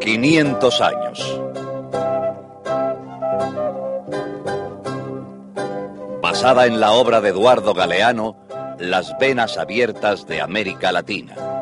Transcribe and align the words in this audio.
Quinientos 0.00 0.80
años. 0.80 1.40
Basada 6.22 6.66
en 6.66 6.80
la 6.80 6.92
obra 6.92 7.20
de 7.20 7.30
Eduardo 7.30 7.74
Galeano, 7.74 8.36
Las 8.78 9.18
venas 9.18 9.58
abiertas 9.58 10.26
de 10.26 10.40
América 10.40 10.92
Latina. 10.92 11.55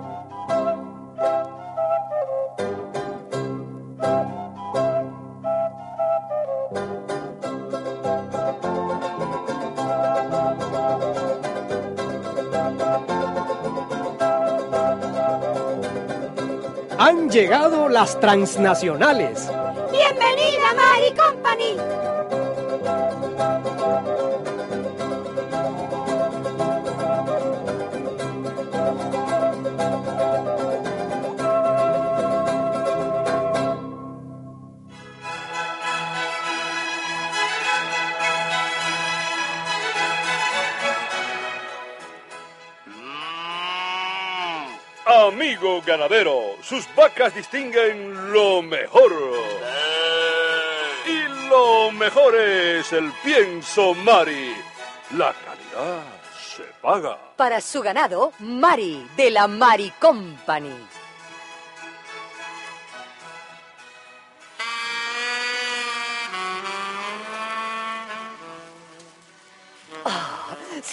Llegado 17.34 17.88
las 17.88 18.20
transnacionales. 18.20 19.50
Bienvenida, 19.90 20.72
Mari 20.76 21.12
Company. 21.16 21.76
Amigo 45.04 45.82
ganadero, 45.84 46.53
sus 46.74 46.94
vacas 46.96 47.32
distinguen 47.34 48.32
lo 48.32 48.60
mejor. 48.60 49.12
Y 51.06 51.48
lo 51.48 51.92
mejor 51.92 52.34
es 52.34 52.92
el 52.92 53.12
pienso 53.22 53.94
Mari. 53.94 54.56
La 55.16 55.32
calidad 55.32 56.02
se 56.56 56.64
paga. 56.82 57.16
Para 57.36 57.60
su 57.60 57.80
ganado, 57.80 58.32
Mari, 58.40 59.06
de 59.16 59.30
la 59.30 59.46
Mari 59.46 59.92
Company. 60.00 60.74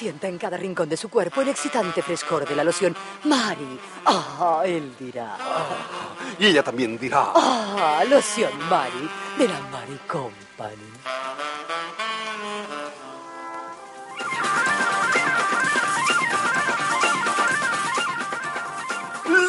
Sienta 0.01 0.27
en 0.27 0.39
cada 0.39 0.57
rincón 0.57 0.89
de 0.89 0.97
su 0.97 1.09
cuerpo 1.09 1.41
el 1.41 1.49
excitante 1.49 2.01
frescor 2.01 2.47
de 2.49 2.55
la 2.55 2.63
loción. 2.63 2.95
Mari, 3.25 3.79
ah, 4.07 4.63
él 4.65 4.95
dirá. 4.99 5.37
Y 6.39 6.47
ella 6.47 6.63
también 6.63 6.97
dirá. 6.97 7.31
Ah, 7.35 8.03
loción 8.09 8.51
Mari, 8.67 9.07
de 9.37 9.47
la 9.47 9.59
Mari 9.69 9.99
Company. 10.07 10.89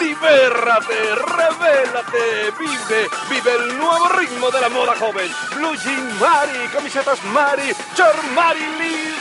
Libérate, 0.03 1.15
revélate, 1.15 2.53
vive, 2.59 3.09
vive 3.31 3.53
el 3.55 3.79
nuevo 3.79 4.07
ritmo 4.11 4.51
de 4.51 4.61
la 4.61 4.69
moda 4.69 4.95
joven. 4.97 5.31
Blue 5.57 5.75
Jean 5.77 6.19
Mari, 6.21 6.69
camisetas 6.75 7.25
Mari, 7.25 7.73
short 7.97 8.23
Mari, 8.35 9.12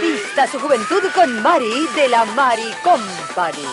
Vista 0.00 0.46
su 0.46 0.58
juventud 0.58 1.02
con 1.14 1.42
Mari, 1.42 1.86
de 1.94 2.08
la 2.08 2.24
Mari 2.24 2.72
Company. 2.82 3.66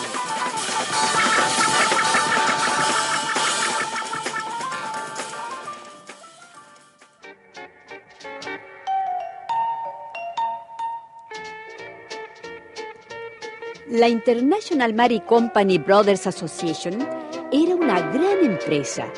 La 13.88 14.06
International 14.08 14.92
Mary 14.92 15.20
Company 15.20 15.78
Brothers 15.78 16.26
Association 16.26 17.08
era 17.50 17.74
una 17.74 18.00
gran 18.12 18.44
empresa, 18.44 19.10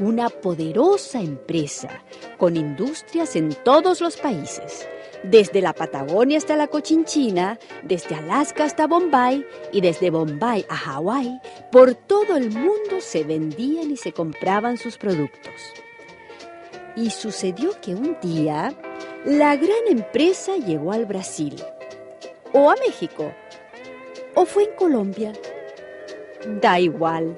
una 0.00 0.28
poderosa 0.28 1.20
empresa, 1.20 1.88
con 2.36 2.56
industrias 2.56 3.36
en 3.36 3.54
todos 3.64 4.00
los 4.00 4.16
países, 4.16 4.86
desde 5.22 5.60
la 5.60 5.72
Patagonia 5.72 6.38
hasta 6.38 6.56
la 6.56 6.68
Cochinchina, 6.68 7.58
desde 7.82 8.14
Alaska 8.14 8.64
hasta 8.64 8.86
Bombay 8.86 9.44
y 9.72 9.80
desde 9.80 10.10
Bombay 10.10 10.64
a 10.68 10.76
Hawái, 10.76 11.40
por 11.70 11.94
todo 11.94 12.36
el 12.36 12.50
mundo 12.50 13.00
se 13.00 13.24
vendían 13.24 13.90
y 13.90 13.96
se 13.96 14.12
compraban 14.12 14.76
sus 14.76 14.98
productos. 14.98 15.54
Y 16.96 17.10
sucedió 17.10 17.70
que 17.80 17.94
un 17.94 18.16
día 18.20 18.74
la 19.24 19.56
gran 19.56 19.86
empresa 19.88 20.56
llegó 20.56 20.92
al 20.92 21.06
Brasil 21.06 21.56
o 22.52 22.70
a 22.70 22.74
México 22.76 23.32
¿O 24.40 24.44
fue 24.46 24.62
en 24.62 24.76
Colombia? 24.76 25.32
Da 26.60 26.78
igual. 26.78 27.34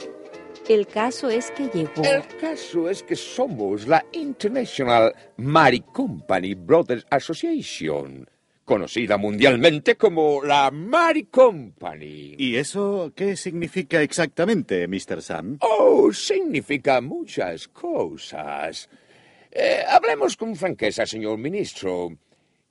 El 0.71 0.87
caso 0.87 1.29
es 1.29 1.51
que 1.51 1.65
llegó. 1.65 2.01
El 2.05 2.25
caso 2.41 2.89
es 2.89 3.03
que 3.03 3.17
somos 3.17 3.89
la 3.89 4.07
International 4.13 5.13
Mari 5.39 5.81
Company 5.81 6.55
Brothers 6.55 7.05
Association, 7.11 8.25
conocida 8.65 9.17
mundialmente 9.17 9.97
como 9.97 10.45
la 10.45 10.71
Mari 10.71 11.25
Company. 11.25 12.37
¿Y 12.39 12.55
eso 12.55 13.13
qué 13.17 13.35
significa 13.35 14.01
exactamente, 14.01 14.87
Mr. 14.87 15.21
Sam? 15.23 15.59
Oh, 15.61 16.13
significa 16.13 17.01
muchas 17.01 17.67
cosas. 17.67 18.89
Eh, 19.51 19.83
hablemos 19.89 20.37
con 20.37 20.55
franqueza, 20.55 21.05
señor 21.05 21.37
ministro. 21.39 22.13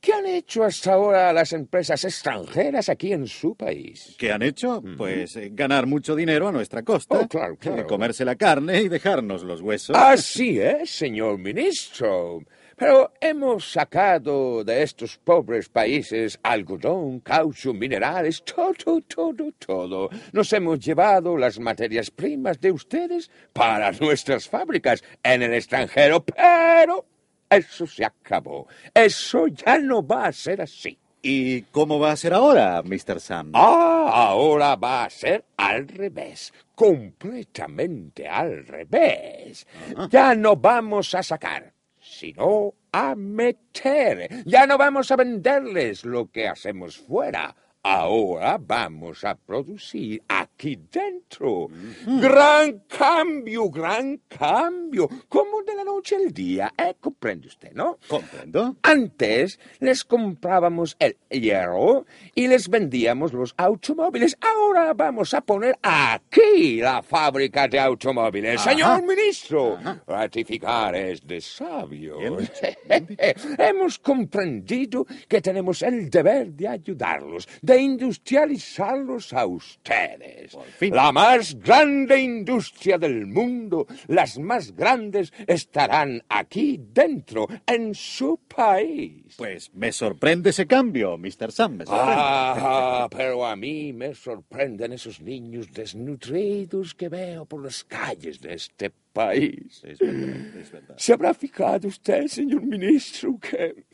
¿Qué 0.02 0.14
han 0.14 0.26
hecho 0.26 0.64
hasta 0.64 0.94
ahora 0.94 1.34
las 1.34 1.52
empresas 1.52 2.06
extranjeras 2.06 2.88
aquí 2.88 3.12
en 3.12 3.28
su 3.28 3.54
país? 3.56 4.16
¿Qué 4.18 4.32
han 4.32 4.42
hecho? 4.42 4.82
Pues 4.98 5.36
eh, 5.36 5.50
ganar 5.52 5.88
mucho 5.88 6.16
dinero 6.16 6.48
a 6.48 6.54
nuestra 6.54 6.84
costa. 6.84 7.20
Oh, 7.20 7.28
claro, 7.28 7.58
claro. 7.58 7.82
Eh, 7.82 7.86
comerse 7.86 8.24
la 8.24 8.36
carne 8.36 8.82
y 8.82 8.88
dejarnos 8.88 9.44
los 9.44 9.60
huesos. 9.60 9.98
Así 9.98 10.58
es, 10.58 10.90
señor 10.90 11.38
ministro. 11.38 12.40
Pero 12.78 13.12
hemos 13.20 13.74
sacado 13.74 14.64
de 14.64 14.84
estos 14.84 15.18
pobres 15.18 15.68
países 15.68 16.40
algodón, 16.44 17.20
caucho, 17.20 17.74
minerales, 17.74 18.42
todo, 18.46 19.02
todo, 19.02 19.52
todo. 19.60 20.10
Nos 20.32 20.54
hemos 20.54 20.80
llevado 20.80 21.36
las 21.36 21.60
materias 21.60 22.10
primas 22.10 22.62
de 22.62 22.72
ustedes 22.72 23.30
para 23.52 23.92
nuestras 23.92 24.48
fábricas 24.48 25.04
en 25.22 25.42
el 25.42 25.56
extranjero, 25.56 26.24
pero 26.24 27.06
eso 27.50 27.88
se 27.88 28.06
acabó. 28.06 28.68
Eso 28.94 29.48
ya 29.48 29.80
no 29.80 30.06
va 30.06 30.28
a 30.28 30.32
ser 30.32 30.62
así. 30.62 30.98
¿Y 31.22 31.64
cómo 31.64 32.00
va 32.00 32.12
a 32.12 32.16
ser 32.16 32.34
ahora, 32.34 32.82
Mr. 32.82 33.20
Sam? 33.20 33.52
Ah, 33.54 34.30
ahora 34.30 34.76
va 34.78 35.04
a 35.04 35.10
ser 35.10 35.44
al 35.58 35.88
revés. 35.88 36.54
Completamente 36.76 38.28
al 38.28 38.66
revés. 38.66 39.68
Ya 40.10 40.34
no 40.34 40.56
vamos 40.56 41.14
a 41.16 41.22
sacar, 41.22 41.74
sino 42.00 42.74
a 42.92 43.16
meter. 43.16 44.44
Ya 44.46 44.66
no 44.66 44.78
vamos 44.78 45.12
a 45.12 45.18
venderles 45.18 46.06
lo 46.06 46.32
que 46.32 46.48
hacemos 46.48 46.98
fuera. 46.98 47.54
Ahora 47.82 48.58
vamos 48.60 49.24
a 49.24 49.36
producir 49.36 50.22
aquí 50.28 50.78
dentro. 50.92 51.68
Gran 52.06 52.80
cambio, 52.90 53.70
gran 53.70 54.20
cambio. 54.28 55.08
Como 55.30 55.64
de 55.64 55.76
la 55.76 55.86
noche 55.86 56.18
al 56.18 56.34
día. 56.34 56.74
¿eh? 56.78 56.96
¿Comprende 57.00 57.48
usted, 57.48 57.72
no? 57.72 57.98
Comprendo. 58.06 58.76
Antes 58.84 59.60
les 59.80 60.04
comprábamos 60.04 60.98
el 61.00 61.16
hierro 61.30 62.06
y 62.36 62.48
les 62.48 62.68
vendíamos 62.68 63.32
los 63.32 63.54
automóviles. 63.56 64.38
Ahora 64.42 64.94
vamos 64.94 65.34
a 65.34 65.40
poner 65.40 65.78
aquí 65.82 66.82
la 66.82 67.02
fábrica 67.02 67.70
de 67.70 67.80
automóviles. 67.80 68.60
Ajá. 68.60 68.72
Señor 68.72 69.04
ministro, 69.08 69.78
ratificar 70.06 70.96
es 70.96 71.26
de 71.26 71.40
sabios. 71.40 72.52
Hemos 73.58 74.00
comprendido 74.00 75.06
que 75.30 75.42
tenemos 75.42 75.82
el 75.82 76.10
deber 76.10 76.52
de 76.52 76.68
ayudarlos, 76.68 77.48
de 77.70 77.80
industrializarlos 77.80 79.32
a 79.32 79.46
ustedes. 79.46 80.58
La 80.82 81.12
más 81.12 81.56
grande 81.60 82.20
industria 82.20 82.98
del 82.98 83.28
mundo, 83.28 83.86
las 84.08 84.40
más 84.40 84.76
grandes 84.76 85.32
estarán 85.46 86.24
aquí 86.30 86.80
dentro, 86.92 87.48
en 87.68 87.94
su 87.94 88.40
país. 88.48 89.36
Pues 89.38 89.72
me 89.76 89.92
sorprende 89.92 90.50
ese 90.50 90.66
cambio, 90.66 91.16
Mr. 91.20 91.52
Sam. 91.52 91.78
Me 91.78 91.86
sorprende. 91.86 92.16
Ah, 92.18 93.08
pero 93.16 93.46
a 93.46 93.56
mí 93.56 93.94
me 93.94 94.16
sorprenden 94.16 94.94
esos 94.94 95.22
niños 95.22 95.72
desnutridos 95.72 96.96
que 96.96 97.08
veo 97.08 97.46
por 97.46 97.64
las 97.64 97.84
calles 97.84 98.42
de 98.42 98.56
este 98.56 98.92
país. 99.14 99.84
Es 99.84 100.00
verdad, 100.00 100.58
es 100.58 100.72
verdad. 100.72 100.96
¿Se 100.98 101.14
habrá 101.14 101.36
fijado 101.36 101.88
usted, 101.88 102.26
señor 102.26 102.64
ministro, 102.64 103.38
que 103.40 103.86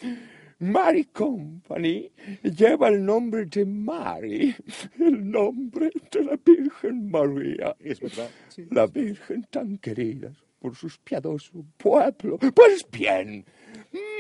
Mary 0.60 1.04
Company 1.06 2.12
lleva 2.44 2.88
el 2.88 3.04
nombre 3.06 3.46
de 3.46 3.66
Mary, 3.66 4.56
el 5.00 5.30
nombre 5.30 5.92
de 6.12 6.24
la 6.24 6.40
Virgen 6.44 7.10
María? 7.12 7.76
Es 7.80 8.00
verdad. 8.00 8.30
sí. 8.48 8.66
La 8.72 8.88
Virgen 8.88 9.46
tan 9.50 9.78
querida 9.78 10.32
por 10.60 10.76
sus 10.76 10.98
piadosos 10.98 11.64
pueblo. 11.78 12.40
Pues 12.40 12.86
bien, 12.90 13.46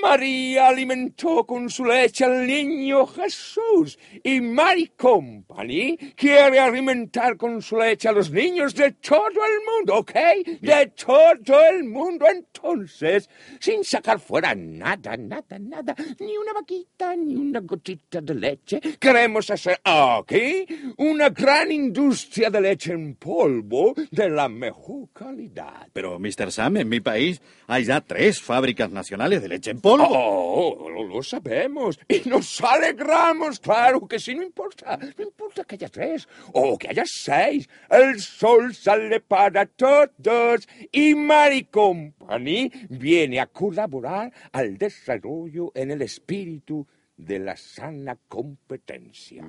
María 0.02 0.68
alimentó 0.68 1.46
con 1.46 1.70
su 1.70 1.84
leche 1.84 2.26
al 2.26 2.46
niño 2.46 3.08
Jesús 3.08 3.98
y 4.24 4.40
Mary 4.40 4.92
Company 4.96 5.98
quiere 6.16 6.60
alimentar 6.60 7.38
con 7.38 7.62
su 7.62 7.78
leche 7.78 8.08
a 8.08 8.12
los 8.12 8.30
niños 8.30 8.76
de 8.76 8.92
todo 8.92 9.28
el 9.28 9.66
mundo, 9.66 9.96
¿ok? 9.96 10.14
De 10.62 10.92
todo 10.96 11.66
el 11.72 11.86
mundo. 11.86 12.26
Entonces, 12.30 13.30
sin 13.60 13.84
sacar 13.84 14.20
fuera 14.20 14.54
nada, 14.54 15.18
nada, 15.18 15.58
nada, 15.60 15.96
ni 16.20 16.38
una 16.38 16.54
vaquita, 16.54 17.16
ni 17.16 17.36
una 17.36 17.62
gotita 17.62 18.22
de 18.22 18.36
leche, 18.36 18.80
queremos 19.00 19.50
hacer 19.50 19.80
aquí 19.84 20.66
una 20.98 21.30
gran 21.30 21.72
industria 21.72 22.50
de 22.50 22.62
leche 22.62 22.94
en 22.94 23.16
polvo 23.16 23.94
de 24.12 24.30
la 24.30 24.50
mejor 24.50 25.10
calidad. 25.14 25.88
Pero, 25.94 26.20
Mr. 26.20 26.52
Sam, 26.52 26.78
en 26.78 26.90
mi 26.90 27.00
país 27.00 27.42
hay 27.68 27.86
ya 27.86 28.02
tres 28.02 28.42
fábricas 28.42 28.92
nacionales 28.92 29.42
de 29.42 29.45
leche 29.48 29.72
en 29.72 29.82
polvo. 29.82 30.06
Oh, 30.10 30.90
lo, 30.90 31.04
lo 31.04 31.24
sabemos. 31.24 32.00
Y 32.08 32.28
nos 32.30 32.62
alegramos, 32.62 33.60
claro 33.60 34.08
que 34.08 34.20
sí, 34.20 34.36
no 34.36 34.44
importa. 34.44 34.98
No 35.18 35.24
importa 35.24 35.64
que 35.64 35.76
haya 35.76 35.90
tres 35.90 36.28
o 36.54 36.78
que 36.78 36.90
haya 36.90 37.04
seis. 37.06 37.68
El 37.90 38.20
sol 38.20 38.74
sale 38.74 39.20
para 39.20 39.66
todos. 39.66 40.68
Y 40.92 41.16
Mary 41.16 41.66
Company 41.66 42.72
viene 42.90 43.40
a 43.40 43.48
colaborar 43.48 44.32
al 44.52 44.78
desarrollo 44.78 45.72
en 45.76 45.92
el 45.92 46.02
espíritu 46.02 46.88
de 47.18 47.40
la 47.40 47.56
sana 47.58 48.18
competencia. 48.28 49.46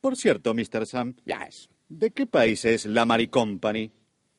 Por 0.00 0.16
cierto, 0.16 0.54
Mr. 0.54 0.86
Sam, 0.86 1.14
Ya 1.24 1.44
es. 1.44 1.68
¿de 1.88 2.10
qué 2.10 2.26
país 2.26 2.64
es 2.64 2.86
la 2.86 3.04
Mary 3.04 3.28
Company? 3.28 3.92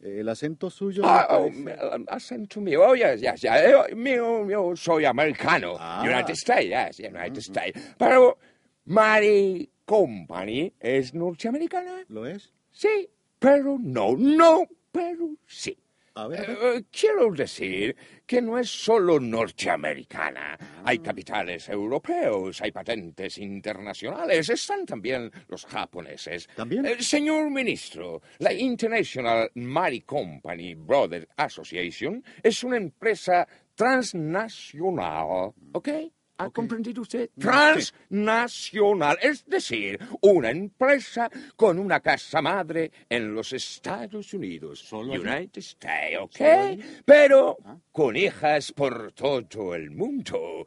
El 0.06 0.30
acento 0.30 0.69
suyo. 0.69 1.02
Ah, 1.04 1.28
oh, 1.31 1.48
um, 1.48 2.06
acento 2.07 2.62
mío, 2.62 2.84
oh, 2.88 2.96
yes, 2.96 3.19
yes, 3.22 3.42
yes. 3.42 3.52
Eh, 3.52 3.96
mío, 3.96 4.48
yo 4.48 4.75
soy 4.75 5.04
americano. 5.04 5.75
Ah. 5.80 6.04
United 6.06 6.36
States, 6.36 6.69
yes, 6.69 7.00
United 7.00 7.40
States. 7.40 7.96
Pero 7.98 8.38
Mary 8.86 9.68
Company 9.84 10.72
es 10.80 11.13
norteamericana. 11.16 12.06
¿Lo 12.07 12.28
es? 12.28 12.54
Sí, 12.72 13.10
pero 13.40 13.78
no, 13.80 14.16
no, 14.16 14.68
pero 14.92 15.36
sí. 15.48 15.75
A 16.16 16.28
ver, 16.28 16.40
a 16.40 16.54
ver. 16.54 16.78
Eh, 16.78 16.86
quiero 16.92 17.30
decir 17.32 17.96
que 18.26 18.42
no 18.42 18.58
es 18.58 18.70
solo 18.70 19.20
norteamericana. 19.20 20.58
Hay 20.86 21.00
capitales 21.00 21.68
europeos, 21.68 22.62
hay 22.62 22.72
patentes 22.72 23.38
internacionales, 23.38 24.50
están 24.50 24.86
también 24.86 25.30
los 25.50 25.66
japoneses. 25.66 26.48
¿También? 26.56 26.86
Eh, 26.86 27.02
señor 27.02 27.52
ministro, 27.52 28.22
la 28.40 28.54
International 28.54 29.52
Mary 29.56 30.02
Company 30.02 30.74
Brothers 30.76 31.28
Association 31.36 32.24
es 32.42 32.64
una 32.64 32.78
empresa 32.78 33.46
transnacional, 33.76 35.54
¿ok? 35.74 35.90
¿Ha 36.38 36.50
comprendido 36.50 37.02
usted? 37.02 37.30
Transnacional, 37.40 39.18
es 39.22 39.46
decir, 39.46 39.98
una 40.22 40.50
empresa 40.50 41.30
con 41.56 41.80
una 41.80 42.02
casa 42.02 42.42
madre 42.42 42.92
en 43.08 43.34
los 43.34 43.54
Estados 43.54 44.34
Unidos, 44.34 44.80
Solo. 44.80 45.14
United 45.14 45.60
States, 45.60 46.20
¿ok? 46.20 46.84
Pero 47.06 47.58
con 47.92 48.18
hijas 48.18 48.74
por 48.74 49.14
todo 49.14 49.76
el 49.76 49.92
mundo, 49.92 50.66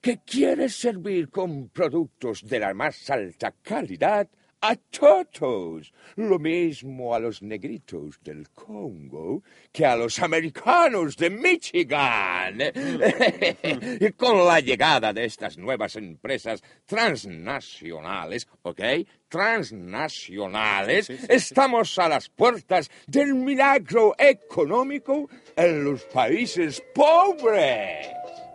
que 0.00 0.20
quiere 0.24 0.70
servir 0.70 1.28
con 1.28 1.68
productos 1.68 2.42
de 2.48 2.58
la 2.58 2.72
más 2.72 3.10
alta 3.10 3.52
calidad 3.62 4.28
a 4.62 4.76
todos, 4.76 5.92
lo 6.14 6.38
mismo 6.38 7.14
a 7.14 7.18
los 7.18 7.42
negritos 7.42 8.20
del 8.22 8.48
Congo 8.50 9.42
que 9.72 9.84
a 9.84 9.96
los 9.96 10.20
americanos 10.20 11.16
de 11.16 11.30
Michigan. 11.30 12.60
y 14.00 14.12
con 14.12 14.46
la 14.46 14.60
llegada 14.60 15.12
de 15.12 15.24
estas 15.24 15.58
nuevas 15.58 15.96
empresas 15.96 16.62
transnacionales, 16.86 18.46
¿ok? 18.62 18.80
Transnacionales, 19.28 21.10
estamos 21.10 21.98
a 21.98 22.08
las 22.08 22.28
puertas 22.28 22.88
del 23.08 23.34
milagro 23.34 24.14
económico 24.16 25.28
en 25.56 25.82
los 25.82 26.04
países 26.04 26.80
pobres. 26.94 28.06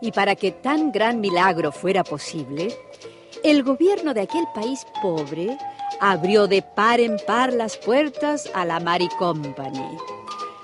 Y 0.01 0.13
para 0.13 0.36
que 0.36 0.51
tan 0.54 0.94
gran 0.94 1.19
milagro 1.19 1.74
fuera 1.74 2.06
posible, 2.06 2.74
el 3.44 3.63
gobierno 3.63 4.13
de 4.13 4.21
aquel 4.21 4.45
país 4.54 4.86
pobre 5.01 5.57
abrió 6.00 6.48
de 6.48 6.62
par 6.62 7.00
en 7.00 7.18
par 7.25 7.54
las 7.54 7.78
puertas 7.78 8.50
a 8.54 8.66
la 8.66 8.80
Mary 8.80 9.10
Company. 9.18 9.98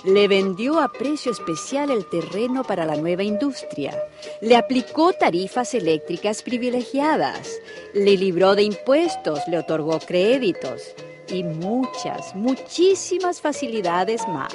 Le 0.03 0.27
vendió 0.27 0.81
a 0.81 0.91
precio 0.91 1.31
especial 1.31 1.89
el 1.89 2.05
terreno 2.09 2.63
para 2.63 2.85
la 2.85 2.97
nueva 2.97 3.23
industria. 3.23 3.97
Le 4.41 4.57
aplicó 4.57 5.13
tarifas 5.13 5.73
eléctricas 5.73 6.43
privilegiadas. 6.43 7.49
Le 7.93 8.17
libró 8.17 8.55
de 8.55 8.63
impuestos, 8.63 9.39
le 9.47 9.57
otorgó 9.59 9.99
créditos 9.99 10.93
y 11.29 11.43
muchas, 11.43 12.35
muchísimas 12.35 13.39
facilidades 13.39 14.27
más. 14.27 14.53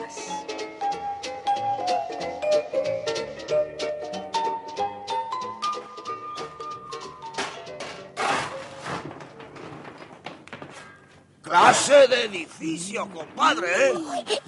Clase 11.88 12.08
de 12.08 12.24
edificio, 12.24 13.08
compadre, 13.08 13.88
¿eh? 13.88 13.94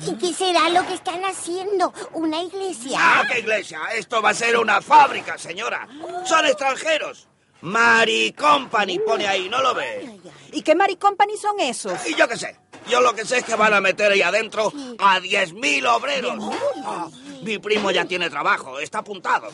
¿Y 0.06 0.14
qué 0.16 0.35
será 0.35 0.68
lo 0.68 0.87
que 0.87 0.92
están 0.92 1.23
haciendo? 1.25 1.90
¿Una 2.12 2.42
iglesia? 2.42 2.99
Ah, 3.00 3.25
qué 3.26 3.38
iglesia. 3.38 3.80
Esto 3.94 4.20
va 4.20 4.30
a 4.30 4.35
ser 4.35 4.59
una 4.59 4.82
fábrica, 4.82 5.38
señora. 5.38 5.88
Son 6.26 6.44
extranjeros. 6.44 7.28
Mary 7.62 8.35
Company 8.38 8.99
pone 8.99 9.26
ahí, 9.26 9.49
¿no 9.49 9.62
lo 9.62 9.75
ve? 9.75 10.20
¿Y 10.52 10.61
qué 10.61 10.75
Mary 10.75 10.97
Company 10.97 11.38
son 11.38 11.59
esos? 11.61 12.06
Y 12.06 12.14
yo 12.14 12.28
qué 12.28 12.37
sé. 12.37 12.56
Yo 12.88 13.00
lo 13.00 13.14
que 13.14 13.25
sé 13.25 13.38
es 13.38 13.44
que 13.44 13.54
van 13.54 13.73
a 13.73 13.80
meter 13.80 14.12
ahí 14.12 14.20
adentro 14.20 14.70
a 14.99 15.18
10.000 15.18 15.87
obreros. 15.87 16.37
Ah, 16.85 17.09
mi 17.42 17.59
primo 17.59 17.90
ya 17.90 18.04
tiene 18.04 18.28
trabajo, 18.30 18.78
está 18.78 18.99
apuntado. 18.99 19.49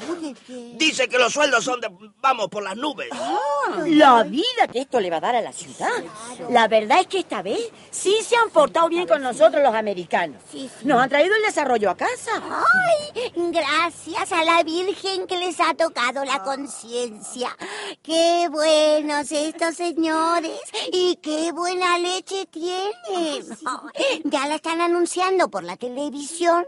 Dice 0.75 1.09
que 1.09 1.19
los 1.19 1.33
sueldos 1.33 1.65
son 1.65 1.81
de, 1.81 1.89
vamos, 2.21 2.49
por 2.49 2.63
las 2.63 2.77
nubes. 2.77 3.09
La 3.87 4.23
vida 4.25 4.69
que 4.73 4.81
esto 4.81 5.01
le 5.01 5.11
va 5.11 5.17
a 5.17 5.21
dar 5.21 5.37
a 5.37 5.43
la 5.43 5.53
ciudad. 5.53 5.91
La 6.51 6.69
verdad 6.69 7.01
es 7.01 7.07
que 7.07 7.19
esta 7.19 7.43
vez 7.43 7.71
sí 7.91 8.17
se 8.23 8.37
han 8.37 8.51
portado 8.51 8.89
bien 8.89 9.07
con 9.07 9.23
nosotros 9.23 9.63
los 9.63 9.75
americanos. 9.75 10.43
Nos 10.85 11.01
han 11.01 11.09
traído 11.09 11.35
el 11.35 11.43
desarrollo 11.43 11.91
a 11.91 11.97
casa. 11.97 12.31
¡Ay! 12.43 13.33
Gracias 13.37 14.33
a 14.33 14.45
la 14.45 14.63
Virgen 14.63 15.27
que 15.27 15.37
les 15.37 15.59
ha 15.61 15.75
tocado 15.75 16.25
la 16.25 16.43
conciencia. 16.43 17.57
¡Qué 18.03 18.49
buenos 18.51 19.31
estos 19.33 19.77
señores! 19.77 20.59
¡Y 20.93 21.17
qué 21.17 21.53
buena 21.53 21.99
leche 21.99 22.47
tienen! 22.47 23.47
Ya 24.25 24.47
la 24.47 24.57
están 24.57 24.81
anunciando 24.81 25.49
por 25.49 25.65
la 25.65 25.77
televisión. 25.77 26.65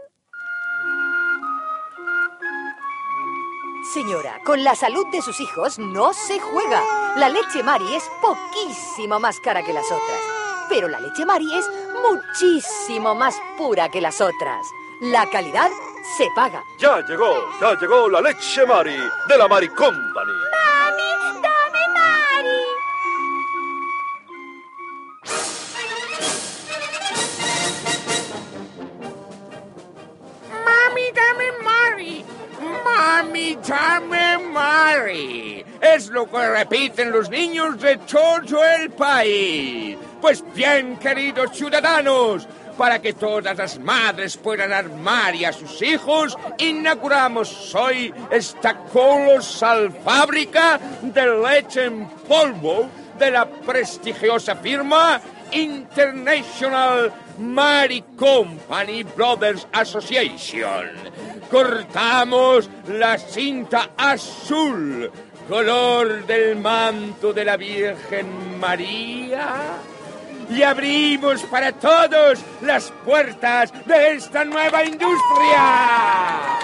Señora, 3.93 4.39
con 4.43 4.63
la 4.63 4.75
salud 4.75 5.07
de 5.07 5.19
sus 5.19 5.39
hijos 5.39 5.79
no 5.79 6.13
se 6.13 6.39
juega. 6.39 6.83
La 7.15 7.27
leche 7.27 7.63
Mari 7.63 7.95
es 7.95 8.03
poquísimo 8.21 9.19
más 9.19 9.39
cara 9.39 9.63
que 9.63 9.73
las 9.73 9.85
otras. 9.87 10.19
Pero 10.69 10.87
la 10.87 10.99
leche 10.99 11.25
Mari 11.25 11.47
es 11.57 11.67
muchísimo 12.03 13.15
más 13.15 13.41
pura 13.57 13.89
que 13.89 13.99
las 13.99 14.21
otras. 14.21 14.67
La 15.01 15.27
calidad 15.31 15.71
se 16.17 16.27
paga. 16.35 16.63
Ya 16.77 17.03
llegó, 17.07 17.33
ya 17.59 17.73
llegó 17.79 18.07
la 18.09 18.21
leche 18.21 18.63
Mari 18.63 18.95
de 19.27 19.37
la 19.39 19.47
Mari 19.47 19.69
Company. 19.69 20.33
Es 35.09 36.07
lo 36.09 36.29
que 36.29 36.49
repiten 36.49 37.11
los 37.11 37.29
niños 37.29 37.81
de 37.81 37.97
todo 37.97 38.63
el 38.63 38.91
país. 38.91 39.97
Pues 40.21 40.43
bien, 40.53 40.97
queridos 40.97 41.57
ciudadanos, 41.57 42.47
para 42.77 43.01
que 43.01 43.13
todas 43.13 43.57
las 43.57 43.79
madres 43.79 44.37
puedan 44.37 44.71
armar 44.71 45.35
y 45.35 45.45
a 45.45 45.51
sus 45.51 45.81
hijos, 45.81 46.37
inauguramos 46.57 47.73
hoy 47.75 48.13
esta 48.29 48.75
colosal 48.75 49.91
fábrica 49.91 50.79
de 51.01 51.25
leche 51.25 51.85
en 51.85 52.07
polvo 52.27 52.89
de 53.17 53.31
la 53.31 53.45
prestigiosa 53.45 54.55
firma 54.55 55.19
International 55.51 57.11
Mary 57.39 58.03
Company 58.15 59.03
Brothers 59.03 59.67
Association. 59.73 60.89
Cortamos 61.49 62.69
la 62.87 63.17
cinta 63.17 63.89
azul, 63.97 65.11
color 65.47 66.25
del 66.27 66.57
manto 66.57 67.33
de 67.33 67.43
la 67.43 67.57
Virgen 67.57 68.59
María 68.59 69.77
y 70.49 70.63
abrimos 70.63 71.41
para 71.43 71.71
todos 71.71 72.39
las 72.61 72.91
puertas 73.05 73.71
de 73.85 74.13
esta 74.13 74.45
nueva 74.45 74.83
industria. 74.83 76.59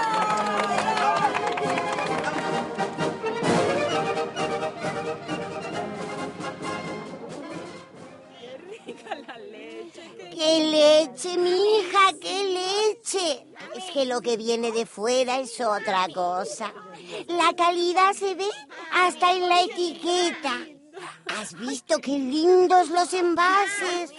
¡Qué 10.31 10.59
leche, 10.59 11.37
mi 11.37 11.49
hija! 11.49 12.11
¡Qué 12.21 12.43
leche! 12.43 13.54
Es 13.75 13.83
que 13.91 14.05
lo 14.05 14.21
que 14.21 14.37
viene 14.37 14.71
de 14.71 14.85
fuera 14.85 15.39
es 15.39 15.59
otra 15.59 16.07
cosa. 16.13 16.73
La 17.27 17.53
calidad 17.53 18.13
se 18.13 18.35
ve 18.35 18.47
hasta 18.93 19.33
en 19.33 19.49
la 19.49 19.61
etiqueta. 19.61 20.53
¿Has 21.27 21.53
visto 21.53 21.99
qué 21.99 22.11
lindos 22.11 22.89
los 22.89 23.13
envases? 23.13 24.11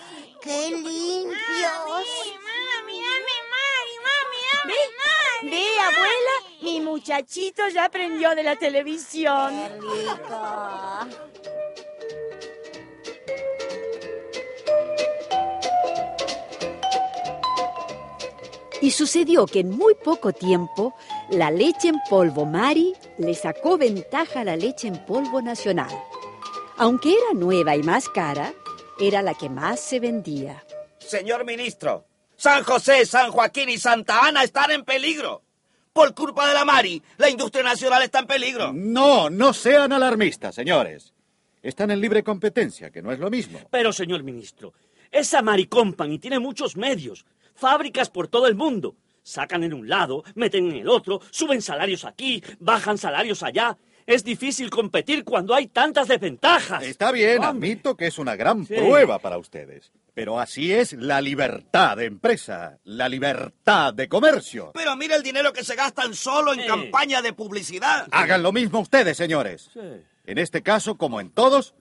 ¡Qué 0.42 0.70
limpios! 0.70 2.06
Ve, 4.64 5.50
ve, 5.50 5.66
abuela, 5.80 6.60
mi 6.62 6.80
muchachito 6.80 7.68
ya 7.68 7.84
aprendió 7.86 8.34
de 8.34 8.42
la 8.42 8.56
televisión. 8.56 9.54
¡Qué 9.56 9.80
rico! 9.80 11.06
Y 18.80 18.90
sucedió 18.90 19.46
que 19.46 19.60
en 19.60 19.70
muy 19.70 19.94
poco 19.94 20.32
tiempo 20.32 20.94
la 21.30 21.50
leche 21.50 21.88
en 21.88 21.98
polvo 22.10 22.44
Mari 22.44 22.94
le 23.18 23.34
sacó 23.34 23.78
ventaja 23.78 24.40
a 24.40 24.44
la 24.44 24.56
leche 24.56 24.88
en 24.88 25.04
polvo 25.06 25.40
nacional. 25.40 25.90
Aunque 26.76 27.12
era 27.12 27.32
nueva 27.34 27.74
y 27.74 27.82
más 27.82 28.08
cara, 28.08 28.52
era 29.00 29.22
la 29.22 29.34
que 29.34 29.48
más 29.48 29.80
se 29.80 29.98
vendía. 29.98 30.62
Señor 30.98 31.44
ministro, 31.44 32.06
San 32.36 32.64
José, 32.64 33.06
San 33.06 33.30
Joaquín 33.30 33.70
y 33.70 33.78
Santa 33.78 34.26
Ana 34.26 34.42
están 34.42 34.70
en 34.70 34.84
peligro. 34.84 35.42
Por 35.92 36.14
culpa 36.14 36.46
de 36.46 36.52
la 36.52 36.66
Mari, 36.66 37.02
la 37.16 37.30
industria 37.30 37.64
nacional 37.64 38.02
está 38.02 38.18
en 38.18 38.26
peligro. 38.26 38.72
No, 38.74 39.30
no 39.30 39.54
sean 39.54 39.92
alarmistas, 39.92 40.54
señores. 40.54 41.14
Están 41.62 41.90
en 41.90 42.00
libre 42.02 42.22
competencia, 42.22 42.90
que 42.90 43.00
no 43.00 43.10
es 43.10 43.18
lo 43.18 43.30
mismo. 43.30 43.58
Pero, 43.70 43.92
señor 43.92 44.22
ministro, 44.22 44.74
esa 45.10 45.40
Mari 45.40 45.66
Company 45.66 46.18
tiene 46.18 46.38
muchos 46.38 46.76
medios, 46.76 47.24
fábricas 47.56 48.10
por 48.10 48.28
todo 48.28 48.46
el 48.46 48.54
mundo. 48.54 48.96
Sacan 49.22 49.64
en 49.64 49.74
un 49.74 49.88
lado, 49.88 50.22
meten 50.36 50.70
en 50.70 50.76
el 50.76 50.88
otro, 50.88 51.20
suben 51.30 51.60
salarios 51.60 52.04
aquí, 52.04 52.42
bajan 52.60 52.96
salarios 52.96 53.42
allá. 53.42 53.76
Es 54.06 54.22
difícil 54.22 54.70
competir 54.70 55.24
cuando 55.24 55.52
hay 55.52 55.66
tantas 55.66 56.06
desventajas. 56.06 56.84
Está 56.84 57.10
bien, 57.10 57.42
admito 57.42 57.96
que 57.96 58.06
es 58.06 58.18
una 58.20 58.36
gran 58.36 58.64
Sí. 58.64 58.74
prueba 58.74 59.18
para 59.18 59.36
ustedes. 59.36 59.90
Pero 60.14 60.38
así 60.38 60.72
es 60.72 60.92
la 60.92 61.20
libertad 61.20 61.96
de 61.96 62.04
empresa, 62.04 62.78
la 62.84 63.08
libertad 63.08 63.92
de 63.92 64.08
comercio. 64.08 64.70
Pero 64.74 64.94
mira 64.94 65.16
el 65.16 65.24
dinero 65.24 65.52
que 65.52 65.64
se 65.64 65.74
gastan 65.74 66.14
solo 66.14 66.54
en 66.54 66.64
campaña 66.68 67.20
de 67.20 67.32
publicidad. 67.32 68.06
Hagan 68.12 68.44
lo 68.44 68.52
mismo 68.52 68.78
ustedes, 68.78 69.16
señores. 69.16 69.70
En 70.24 70.38
este 70.38 70.62
caso, 70.62 70.96
como 70.96 71.20
en 71.20 71.30
todos, 71.30 71.74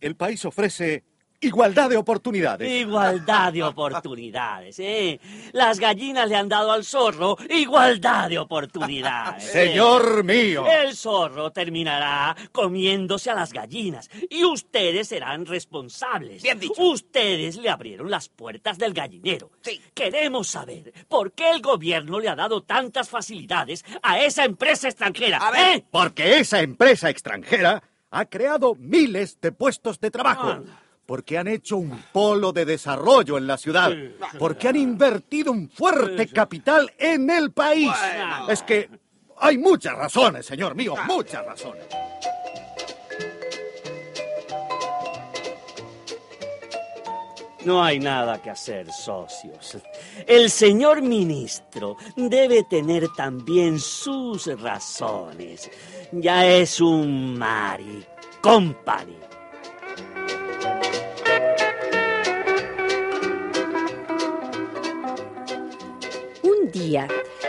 el 0.00 0.14
país 0.14 0.44
ofrece 0.44 1.02
igualdad 1.44 1.90
de 1.90 1.96
oportunidades. 1.96 2.70
Igualdad 2.70 3.52
de 3.52 3.62
oportunidades, 3.62 4.78
¿eh? 4.78 5.20
Las 5.52 5.78
gallinas 5.78 6.28
le 6.28 6.36
han 6.36 6.48
dado 6.48 6.72
al 6.72 6.84
zorro 6.84 7.36
igualdad 7.48 8.28
de 8.28 8.38
oportunidades. 8.38 9.44
¿eh? 9.54 9.68
Señor 9.68 10.24
mío. 10.24 10.64
El 10.66 10.96
zorro 10.96 11.50
terminará 11.52 12.36
comiéndose 12.52 13.30
a 13.30 13.34
las 13.34 13.52
gallinas 13.52 14.10
y 14.28 14.44
ustedes 14.44 15.08
serán 15.08 15.46
responsables. 15.46 16.42
Bien 16.42 16.58
dicho. 16.58 16.82
Ustedes 16.82 17.56
le 17.56 17.70
abrieron 17.70 18.10
las 18.10 18.28
puertas 18.28 18.78
del 18.78 18.92
gallinero. 18.92 19.50
Queremos 19.94 20.48
saber 20.48 20.92
por 21.08 21.32
qué 21.32 21.50
el 21.50 21.60
gobierno 21.60 22.20
le 22.20 22.28
ha 22.28 22.36
dado 22.36 22.62
tantas 22.62 23.08
facilidades 23.08 23.84
a 24.02 24.20
esa 24.20 24.44
empresa 24.44 24.88
extranjera. 24.88 25.40
¿eh? 25.56 25.84
Porque 25.90 26.38
esa 26.38 26.60
empresa 26.60 27.10
extranjera 27.10 27.82
ha 28.10 28.26
creado 28.26 28.76
miles 28.76 29.40
de 29.40 29.50
puestos 29.52 29.98
de 30.00 30.10
trabajo. 30.10 30.62
Porque 31.06 31.36
han 31.36 31.48
hecho 31.48 31.76
un 31.76 32.02
polo 32.12 32.52
de 32.52 32.64
desarrollo 32.64 33.36
en 33.36 33.46
la 33.46 33.58
ciudad. 33.58 33.92
Porque 34.38 34.68
han 34.68 34.76
invertido 34.76 35.52
un 35.52 35.68
fuerte 35.68 36.26
capital 36.28 36.92
en 36.98 37.28
el 37.30 37.52
país. 37.52 37.92
Es 38.48 38.62
que 38.62 38.88
hay 39.38 39.58
muchas 39.58 39.94
razones, 39.94 40.46
señor 40.46 40.74
mío, 40.74 40.94
muchas 41.06 41.44
razones. 41.44 41.84
No 47.64 47.82
hay 47.82 47.98
nada 47.98 48.42
que 48.42 48.50
hacer, 48.50 48.92
socios. 48.92 49.78
El 50.26 50.50
señor 50.50 51.00
ministro 51.00 51.96
debe 52.14 52.64
tener 52.64 53.08
también 53.16 53.80
sus 53.80 54.46
razones. 54.60 55.70
Ya 56.12 56.46
es 56.46 56.78
un 56.80 57.38
Mari 57.38 58.04
Company. 58.42 59.16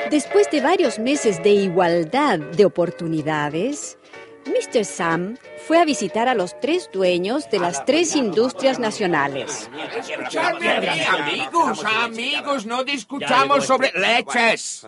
Después 0.09 0.49
de 0.51 0.61
varios 0.61 0.99
meses 0.99 1.41
de 1.43 1.51
igualdad 1.51 2.39
de 2.39 2.65
oportunidades, 2.65 3.97
Mr. 4.45 4.85
Sam 4.85 5.37
fue 5.67 5.79
a 5.79 5.85
visitar 5.85 6.27
a 6.27 6.35
los 6.35 6.59
tres 6.59 6.89
dueños 6.93 7.49
de 7.49 7.59
las 7.59 7.83
tres 7.85 8.15
industrias 8.15 8.79
nacionales. 8.79 9.69
Amigos, 11.09 11.83
amigos, 11.83 12.65
no 12.65 12.83
discutamos 12.83 13.65
sobre 13.65 13.91
leches. 13.93 14.87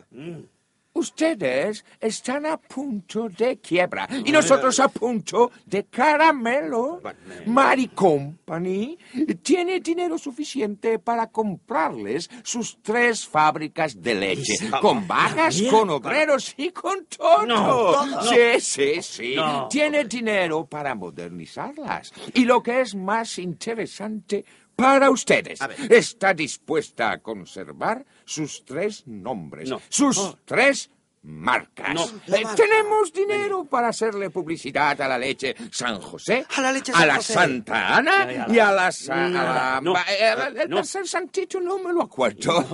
Ustedes 0.97 1.85
están 1.99 2.47
a 2.47 2.57
punto 2.57 3.29
de 3.29 3.59
quiebra 3.59 4.09
y 4.25 4.31
nosotros 4.31 4.79
a 4.79 4.87
punto 4.87 5.51
de 5.63 5.85
caramelo. 5.85 7.01
Mary 7.45 7.89
Company 7.89 8.97
tiene 9.43 9.79
dinero 9.79 10.17
suficiente 10.17 10.97
para 10.97 11.27
comprarles 11.27 12.27
sus 12.41 12.79
tres 12.81 13.27
fábricas 13.27 14.01
de 14.01 14.15
leche, 14.15 14.71
con 14.81 15.07
vagas, 15.07 15.61
con 15.69 15.91
obreros 15.91 16.55
y 16.57 16.71
con 16.71 17.05
todo. 17.05 17.45
No. 17.45 18.23
Sí, 18.23 18.59
sí, 18.59 19.01
sí. 19.03 19.35
No. 19.35 19.67
Tiene 19.67 20.05
dinero 20.05 20.65
para 20.65 20.95
modernizarlas. 20.95 22.11
Y 22.33 22.45
lo 22.45 22.63
que 22.63 22.81
es 22.81 22.95
más 22.95 23.37
interesante 23.37 24.43
para 24.77 25.10
ustedes, 25.10 25.60
está 25.89 26.34
dispuesta 26.34 27.12
a 27.12 27.17
conservar 27.17 28.05
sus 28.24 28.63
tres 28.63 29.05
nombres, 29.07 29.69
sus 29.89 30.38
tres 30.46 30.89
marcas. 31.24 31.93
No, 31.96 32.05
Eh, 32.05 32.43
tenemos 32.55 33.12
dinero 33.12 33.65
para 33.65 33.89
hacerle 33.89 34.29
publicidad 34.29 35.01
a 35.01 35.07
la 35.10 35.17
leche 35.17 35.55
San 35.72 36.00
José, 36.00 36.46
A 36.55 36.62
la 36.62 36.72
leche 36.72 36.93
San 36.93 37.07
la 37.07 37.15
José. 37.15 37.34
Santa 37.34 37.98
Ana 37.98 38.48
y 38.48 38.60
a 38.60 38.72
la, 38.72 38.91
Sa- 38.91 39.25
a 39.25 39.29
la- 39.29 39.81
No, 39.84 39.93
ba- 39.93 40.05
eh, 40.07 40.34
el- 40.55 40.69
tercer 40.69 41.05
santito 41.07 41.60
no 41.60 41.79
me 41.79 41.91
lo 41.91 42.03
acuerdo. 42.03 42.63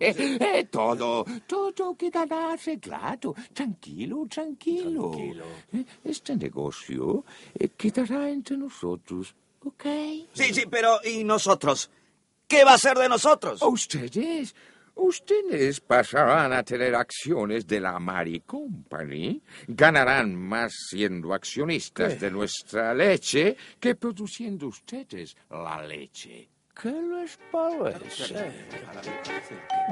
Eh, 0.00 0.68
todo, 0.70 1.24
todo 1.46 1.96
quedará 1.96 2.52
arreglado. 2.52 3.34
Tranquilo, 3.54 4.26
tranquilo. 4.28 5.10
Eh, 5.72 5.84
Este 6.04 6.36
negocio 6.36 7.24
eh, 7.58 7.70
quedará 7.76 8.28
entre 8.30 8.56
nosotros, 8.58 9.34
¿ok? 9.64 9.84
Sí, 10.32 10.54
sí, 10.54 10.64
pero 10.70 11.00
¿y 11.04 11.24
nosotros? 11.24 11.90
¿Qué 12.46 12.64
va 12.64 12.74
a 12.74 12.78
ser 12.78 12.96
de 12.96 13.08
nosotros? 13.08 13.60
Ustedes, 13.62 14.54
ustedes 14.94 15.80
pasarán 15.80 16.52
a 16.52 16.62
tener 16.62 16.94
acciones 16.94 17.66
de 17.66 17.80
la 17.80 17.98
Mari 17.98 18.40
Company. 18.40 19.42
Ganarán 19.66 20.34
más 20.34 20.72
siendo 20.88 21.34
accionistas 21.34 22.18
de 22.18 22.30
nuestra 22.30 22.94
leche 22.94 23.56
que 23.78 23.94
produciendo 23.94 24.68
ustedes 24.68 25.36
la 25.50 25.82
leche. 25.86 26.48
¿Qué 26.80 26.90
les 26.90 27.38
parece? 27.50 28.52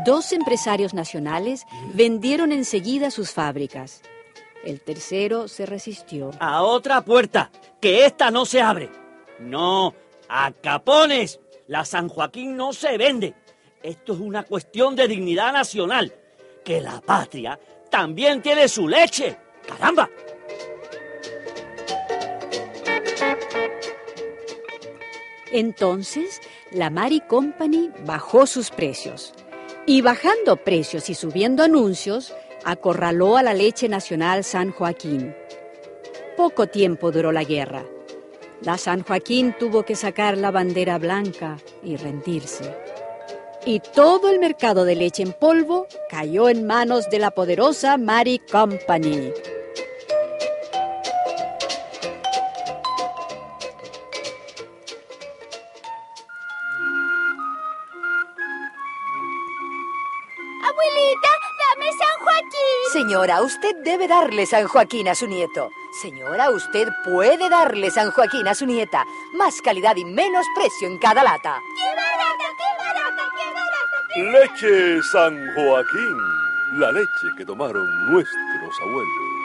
Dos 0.05 0.33
empresarios 0.33 0.95
nacionales 0.95 1.65
vendieron 1.95 2.53
enseguida 2.53 3.11
sus 3.11 3.33
fábricas. 3.33 4.03
El 4.65 4.81
tercero 4.81 5.47
se 5.49 5.67
resistió. 5.67 6.31
A 6.39 6.63
otra 6.63 7.05
puerta, 7.05 7.51
que 7.81 8.07
esta 8.07 8.31
no 8.31 8.47
se 8.47 8.61
abre. 8.63 8.91
No, 9.39 9.95
a 10.29 10.53
capones. 10.53 11.41
La 11.67 11.85
San 11.85 12.09
Joaquín 12.09 12.57
no 12.57 12.73
se 12.73 12.97
vende. 12.97 13.35
Esto 13.83 14.15
es 14.15 14.21
una 14.21 14.45
cuestión 14.45 14.97
de 14.97 15.09
dignidad 15.09 15.53
nacional. 15.53 16.13
Que 16.65 16.81
la 16.81 17.01
patria 17.01 17.59
también 17.91 18.43
tiene 18.43 18.69
su 18.69 18.89
leche. 18.89 19.37
¡Caramba! 19.67 20.09
Entonces, 25.53 26.41
la 26.71 26.91
Mari 26.91 27.21
Company 27.21 27.91
bajó 28.05 28.47
sus 28.47 28.71
precios. 28.71 29.33
Y 29.87 30.03
bajando 30.03 30.57
precios 30.57 31.09
y 31.09 31.15
subiendo 31.15 31.63
anuncios, 31.63 32.35
acorraló 32.65 33.37
a 33.37 33.43
la 33.43 33.55
leche 33.55 33.89
nacional 33.89 34.43
San 34.43 34.73
Joaquín. 34.73 35.35
Poco 36.37 36.67
tiempo 36.67 37.13
duró 37.13 37.31
la 37.31 37.45
guerra. 37.45 37.85
La 38.63 38.79
San 38.79 39.03
Joaquín 39.03 39.55
tuvo 39.59 39.85
que 39.85 39.95
sacar 39.95 40.39
la 40.39 40.51
bandera 40.51 40.99
blanca 40.99 41.59
y 41.83 41.97
rendirse. 41.97 42.75
Y 43.67 43.81
todo 43.81 44.31
el 44.31 44.39
mercado 44.39 44.85
de 44.85 44.95
leche 44.95 45.23
en 45.23 45.33
polvo 45.33 45.87
cayó 46.09 46.49
en 46.49 46.67
manos 46.67 47.11
de 47.11 47.19
la 47.19 47.33
poderosa 47.33 47.99
Mari 47.99 48.39
Company. 48.39 49.33
Abuelita, 60.63 61.33
dame 61.61 61.91
San 61.93 62.25
Joaquín. 62.25 62.93
Señora, 62.93 63.43
usted 63.43 63.77
debe 63.85 64.09
darle 64.09 64.47
San 64.47 64.67
Joaquín 64.67 65.09
a 65.09 65.15
su 65.15 65.27
nieto. 65.27 65.69
Señora, 66.01 66.51
usted 66.51 66.89
puede 67.05 67.49
darle 67.49 67.91
San 67.91 68.11
Joaquín 68.11 68.47
a 68.49 68.55
su 68.55 68.67
nieta. 68.67 69.07
Más 69.33 69.63
calidad 69.63 69.97
y 69.97 70.05
menos 70.05 70.45
precio 70.55 70.87
en 70.87 70.99
cada 70.99 71.25
lata. 71.25 71.63
Leche 74.15 75.03
San 75.03 75.35
Joaquín, 75.55 76.17
la 76.75 76.93
leche 76.93 77.29
que 77.39 77.47
tomaron 77.47 78.13
nuestros 78.13 78.81
abuelos. 78.83 79.36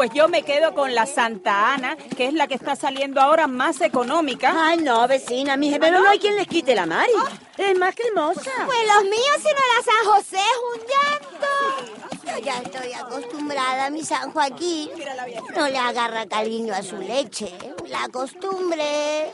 Pues 0.00 0.14
yo 0.14 0.28
me 0.28 0.42
quedo 0.44 0.72
con 0.72 0.94
la 0.94 1.04
Santa 1.04 1.74
Ana, 1.74 1.94
que 2.16 2.24
es 2.24 2.32
la 2.32 2.46
que 2.46 2.54
está 2.54 2.74
saliendo 2.74 3.20
ahora 3.20 3.46
más 3.46 3.82
económica. 3.82 4.54
Ay, 4.56 4.78
no, 4.78 5.06
vecina, 5.06 5.58
mi 5.58 5.78
pero 5.78 6.00
no 6.00 6.08
hay 6.08 6.18
quien 6.18 6.36
les 6.36 6.46
quite 6.48 6.74
la 6.74 6.86
Mari. 6.86 7.12
Es 7.58 7.78
más 7.78 7.94
que 7.94 8.04
hermosa. 8.08 8.50
Pues 8.64 8.78
los 8.94 9.04
míos, 9.04 9.36
si 9.36 9.48
no 9.48 9.60
la 9.60 9.82
San 9.84 10.10
José, 10.10 10.38
es 10.38 10.58
un 10.72 10.80
llanto. 10.88 12.32
Yo 12.32 12.38
ya 12.42 12.62
estoy 12.62 12.94
acostumbrada 12.94 13.84
a 13.84 13.90
mi 13.90 14.02
San 14.02 14.32
Joaquín. 14.32 14.88
No 15.54 15.68
le 15.68 15.76
agarra 15.76 16.24
cariño 16.24 16.72
a 16.72 16.82
su 16.82 16.96
leche. 16.96 17.52
La 17.88 18.08
costumbre. 18.08 19.30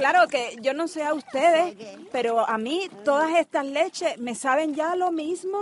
Claro 0.00 0.28
que 0.28 0.56
yo 0.62 0.72
no 0.72 0.88
sé 0.88 1.02
a 1.02 1.12
ustedes, 1.12 1.74
pero 2.10 2.48
a 2.48 2.56
mí 2.56 2.88
todas 3.04 3.36
estas 3.36 3.66
leches 3.66 4.16
me 4.16 4.34
saben 4.34 4.74
ya 4.74 4.96
lo 4.96 5.12
mismo. 5.12 5.58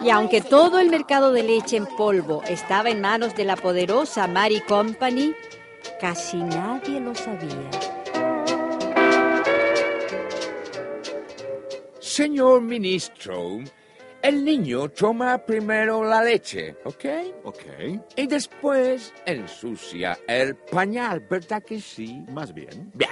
Y 0.00 0.10
aunque 0.10 0.40
todo 0.40 0.78
el 0.78 0.88
mercado 0.88 1.32
de 1.32 1.42
leche 1.42 1.76
en 1.76 1.86
polvo 1.86 2.44
estaba 2.44 2.90
en 2.90 3.00
manos 3.00 3.34
de 3.34 3.44
la 3.44 3.56
poderosa 3.56 4.28
Mari 4.28 4.60
Company, 4.60 5.34
casi 6.00 6.36
nadie 6.36 7.00
lo 7.00 7.12
sabía. 7.12 7.70
Señor 11.98 12.60
ministro, 12.60 13.58
el 14.28 14.44
niño 14.44 14.90
toma 14.90 15.38
primero 15.38 16.04
la 16.04 16.22
leche, 16.22 16.76
¿ok? 16.84 17.04
Ok. 17.44 17.62
Y 18.14 18.26
después 18.26 19.14
ensucia 19.24 20.18
el 20.28 20.54
pañal, 20.54 21.20
¿verdad 21.20 21.62
que 21.62 21.80
sí? 21.80 22.22
Más 22.30 22.52
bien. 22.52 22.90
Bien. 22.92 23.10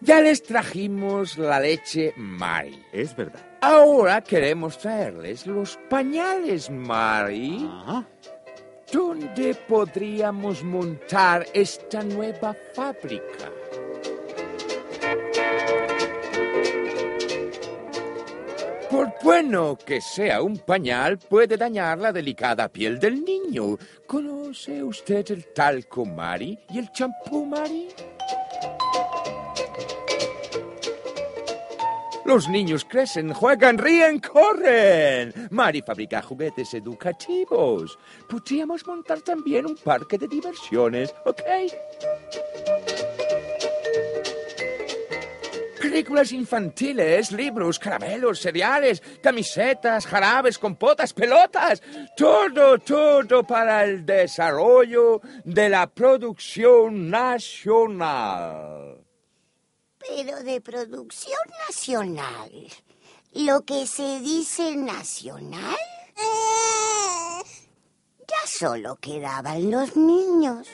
Ya 0.00 0.20
les 0.20 0.44
trajimos 0.44 1.36
la 1.38 1.58
leche 1.58 2.12
Mari. 2.16 2.80
Es 2.92 3.16
verdad. 3.16 3.44
Ahora 3.60 4.20
queremos 4.20 4.78
traerles 4.78 5.44
los 5.44 5.76
pañales 5.90 6.70
Mari. 6.70 7.68
¿Dónde 8.92 9.56
podríamos 9.66 10.62
montar 10.62 11.44
esta 11.52 12.04
nueva 12.04 12.54
fábrica? 12.74 13.50
Por 18.90 19.12
bueno 19.22 19.76
que 19.76 20.00
sea 20.00 20.42
un 20.42 20.58
pañal, 20.58 21.18
puede 21.18 21.56
dañar 21.56 21.98
la 21.98 22.12
delicada 22.12 22.68
piel 22.68 22.98
del 23.00 23.24
niño. 23.24 23.76
¿Conoce 24.06 24.82
usted 24.82 25.28
el 25.30 25.52
talco 25.52 26.04
Mari 26.04 26.58
y 26.70 26.78
el 26.78 26.92
champú 26.92 27.44
Mari? 27.44 27.88
Los 32.24 32.48
niños 32.48 32.84
crecen, 32.84 33.32
juegan, 33.32 33.78
ríen, 33.78 34.20
corren. 34.20 35.32
Mari 35.50 35.82
fabrica 35.82 36.22
juguetes 36.22 36.74
educativos. 36.74 37.98
Podríamos 38.28 38.84
montar 38.86 39.20
también 39.20 39.66
un 39.66 39.76
parque 39.76 40.18
de 40.18 40.26
diversiones, 40.26 41.14
¿ok? 41.24 41.42
Películas 45.96 46.30
infantiles, 46.32 47.32
libros, 47.32 47.78
caramelos, 47.78 48.38
cereales, 48.38 49.02
camisetas, 49.22 50.04
jarabes, 50.04 50.58
compotas, 50.58 51.14
pelotas. 51.14 51.82
Todo, 52.14 52.78
todo 52.78 53.42
para 53.44 53.82
el 53.84 54.04
desarrollo 54.04 55.22
de 55.42 55.70
la 55.70 55.86
producción 55.86 57.08
nacional. 57.08 59.02
Pero 59.96 60.42
de 60.42 60.60
producción 60.60 61.40
nacional. 61.66 62.50
Lo 63.32 63.64
que 63.64 63.86
se 63.86 64.20
dice 64.20 64.76
nacional. 64.76 65.78
Ya 68.18 68.46
solo 68.46 68.96
quedaban 68.96 69.70
los 69.70 69.96
niños. 69.96 70.68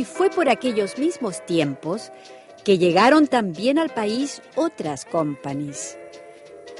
Y 0.00 0.04
fue 0.04 0.30
por 0.30 0.48
aquellos 0.48 0.96
mismos 0.96 1.44
tiempos 1.44 2.10
que 2.64 2.78
llegaron 2.78 3.26
también 3.26 3.78
al 3.78 3.90
país 3.90 4.40
otras 4.56 5.04
companies. 5.04 5.98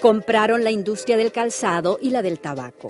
Compraron 0.00 0.64
la 0.64 0.70
industria 0.70 1.18
del 1.18 1.30
calzado 1.30 1.98
y 2.00 2.08
la 2.08 2.22
del 2.22 2.40
tabaco. 2.40 2.88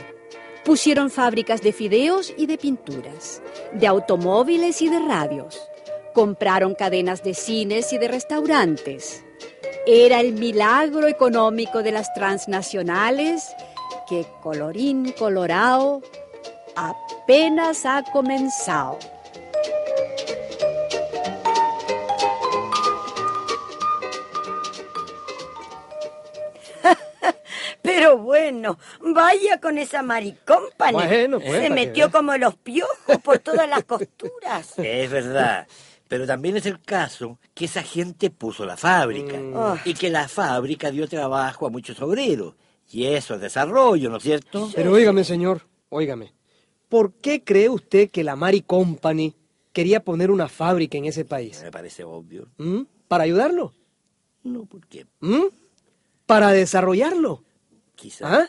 Pusieron 0.65 1.11
fábricas 1.11 1.63
de 1.63 1.73
fideos 1.73 2.33
y 2.37 2.47
de 2.47 2.59
pinturas, 2.59 3.43
de 3.73 3.89
automóviles 3.89 4.81
y 4.83 4.89
de 4.89 5.01
radios. 5.01 5.61
Compraron 6.15 6.77
cadenas 6.77 7.25
de 7.25 7.35
cines 7.35 7.93
y 7.93 7.99
de 7.99 8.07
restaurantes. 8.07 9.25
Era 9.85 10.21
el 10.21 10.35
milagro 10.35 11.09
económico 11.09 11.83
de 11.83 11.91
las 11.91 12.15
transnacionales 12.15 13.49
que, 14.09 14.25
colorín 14.45 15.11
colorado, 15.11 16.03
apenas 16.77 17.85
ha 17.85 18.05
comenzado. 18.13 18.97
Pero 28.01 28.17
bueno, 28.19 28.79
vaya 29.01 29.61
con 29.61 29.77
esa 29.77 30.03
maricómpane. 30.03 30.93
Bueno, 30.93 31.39
pues, 31.39 31.63
Se 31.63 31.69
metió 31.71 32.11
como 32.11 32.35
los 32.39 32.57
piojos 32.57 33.19
por 33.23 33.39
todas 33.41 33.69
las 33.69 33.85
costuras. 33.85 34.73
Es 34.79 35.11
verdad. 35.11 35.67
Pero 36.09 36.27
también 36.27 36.57
es 36.57 36.65
el 36.67 36.81
caso 36.81 37.39
que 37.55 37.67
esa 37.67 37.83
gente 37.83 38.31
puso 38.31 38.65
la 38.65 38.77
fábrica 38.79 39.39
Ah. 39.55 39.77
y 39.85 39.95
que 39.95 40.09
la 40.11 40.29
fábrica 40.29 40.91
dio 40.91 41.07
trabajo 41.09 41.67
a 41.67 41.71
muchos 41.71 42.01
obreros. 42.01 42.55
Y 42.91 43.05
eso 43.07 43.35
es 43.35 43.41
desarrollo, 43.43 44.09
¿no 44.11 44.17
es 44.17 44.23
cierto? 44.23 44.71
Pero 44.75 44.93
óigame, 44.93 45.23
señor, 45.23 45.67
óigame. 45.91 46.33
¿Por 46.89 47.13
qué 47.13 47.45
cree 47.45 47.69
usted 47.69 48.11
que 48.11 48.25
la 48.25 48.35
Mari 48.35 48.63
Company 48.63 49.37
quería 49.73 50.01
poner 50.03 50.31
una 50.31 50.49
fábrica 50.49 50.97
en 50.99 51.05
ese 51.05 51.25
país? 51.25 51.63
Me 51.63 51.71
parece 51.71 52.03
obvio. 52.03 52.49
¿Mm? 52.57 52.81
¿Para 53.07 53.25
ayudarlo? 53.25 53.75
No, 54.43 54.65
¿por 54.65 54.85
qué? 54.89 55.07
¿Mm? 55.21 55.45
¿Para 56.27 56.51
desarrollarlo? 56.51 57.45
¿Ah? 58.23 58.47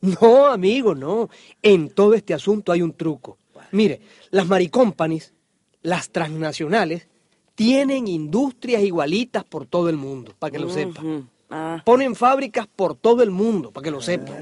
No, 0.00 0.46
amigo, 0.46 0.94
no. 0.94 1.28
En 1.62 1.90
todo 1.90 2.14
este 2.14 2.34
asunto 2.34 2.72
hay 2.72 2.82
un 2.82 2.92
truco. 2.92 3.38
Mire, 3.72 4.00
las 4.30 4.46
maricompanies, 4.46 5.34
las 5.82 6.10
transnacionales, 6.10 7.08
tienen 7.54 8.06
industrias 8.06 8.82
igualitas 8.82 9.44
por 9.44 9.66
todo 9.66 9.88
el 9.88 9.96
mundo, 9.96 10.34
para 10.38 10.50
que 10.50 10.58
lo 10.58 10.70
sepa. 10.70 11.02
Ah. 11.50 11.82
Ponen 11.84 12.14
fábricas 12.14 12.66
por 12.66 12.94
todo 12.94 13.22
el 13.22 13.30
mundo, 13.30 13.70
para 13.70 13.84
que 13.84 13.90
lo 13.90 14.00
sepa. 14.00 14.32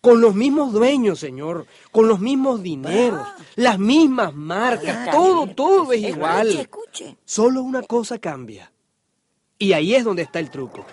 Con 0.00 0.20
los 0.20 0.34
mismos 0.34 0.72
dueños, 0.72 1.18
señor, 1.18 1.66
con 1.90 2.08
los 2.08 2.20
mismos 2.20 2.62
dineros, 2.62 3.26
las 3.56 3.78
mismas 3.78 4.34
marcas, 4.34 5.10
todo, 5.10 5.46
todo 5.46 5.92
es 5.92 6.02
igual. 6.02 6.48
Escuche, 6.48 7.04
escuche. 7.04 7.16
Solo 7.24 7.62
una 7.62 7.82
cosa 7.82 8.18
cambia. 8.18 8.70
Y 9.58 9.72
ahí 9.72 9.94
es 9.94 10.04
donde 10.04 10.22
está 10.22 10.40
el 10.40 10.50
truco. 10.50 10.84